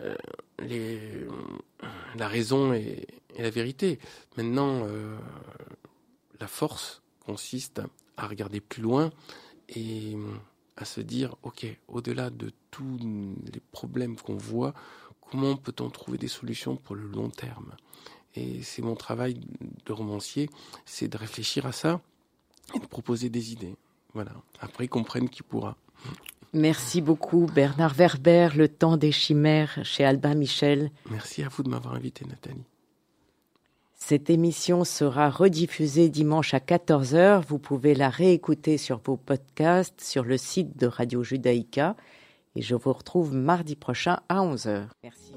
euh, 0.00 0.16
la 2.16 2.28
raison 2.28 2.72
et, 2.72 3.06
la 3.38 3.50
vérité. 3.50 3.98
Maintenant, 4.36 4.84
euh, 4.84 5.16
la 6.40 6.46
force 6.46 7.02
consiste 7.20 7.80
à 8.16 8.26
regarder 8.26 8.60
plus 8.60 8.82
loin 8.82 9.10
et 9.68 10.16
à 10.76 10.84
se 10.84 11.00
dire, 11.00 11.36
OK, 11.42 11.66
au-delà 11.88 12.30
de 12.30 12.52
tous 12.70 12.98
les 13.52 13.60
problèmes 13.72 14.16
qu'on 14.16 14.36
voit, 14.36 14.74
comment 15.20 15.56
peut-on 15.56 15.90
trouver 15.90 16.18
des 16.18 16.28
solutions 16.28 16.76
pour 16.76 16.94
le 16.94 17.06
long 17.06 17.30
terme? 17.30 17.74
Et 18.36 18.62
c'est 18.62 18.82
mon 18.82 18.96
travail 18.96 19.40
de 19.86 19.92
romancier, 19.92 20.50
c'est 20.84 21.08
de 21.08 21.16
réfléchir 21.16 21.66
à 21.66 21.72
ça 21.72 22.00
et 22.74 22.78
de 22.78 22.86
proposer 22.86 23.30
des 23.30 23.52
idées. 23.52 23.76
Voilà. 24.12 24.32
Après, 24.60 24.84
ils 24.84 24.88
comprennent 24.88 25.28
qui 25.28 25.42
pourra. 25.42 25.76
Merci 26.54 27.00
beaucoup 27.00 27.46
Bernard 27.52 27.94
Werber, 27.94 28.50
Le 28.56 28.68
temps 28.68 28.96
des 28.96 29.10
chimères 29.10 29.80
chez 29.82 30.04
Albin 30.04 30.36
Michel. 30.36 30.90
Merci 31.10 31.42
à 31.42 31.48
vous 31.48 31.64
de 31.64 31.68
m'avoir 31.68 31.94
invité 31.94 32.24
Nathalie. 32.24 32.64
Cette 33.94 34.30
émission 34.30 34.84
sera 34.84 35.30
rediffusée 35.30 36.08
dimanche 36.08 36.54
à 36.54 36.58
14h. 36.58 37.42
Vous 37.48 37.58
pouvez 37.58 37.94
la 37.94 38.08
réécouter 38.08 38.78
sur 38.78 39.00
vos 39.04 39.16
podcasts 39.16 40.00
sur 40.00 40.22
le 40.22 40.36
site 40.36 40.76
de 40.78 40.86
Radio 40.86 41.24
Judaïka 41.24 41.96
et 42.54 42.62
je 42.62 42.76
vous 42.76 42.92
retrouve 42.92 43.34
mardi 43.34 43.74
prochain 43.74 44.20
à 44.28 44.40
11h. 44.40 44.88
Merci. 45.02 45.32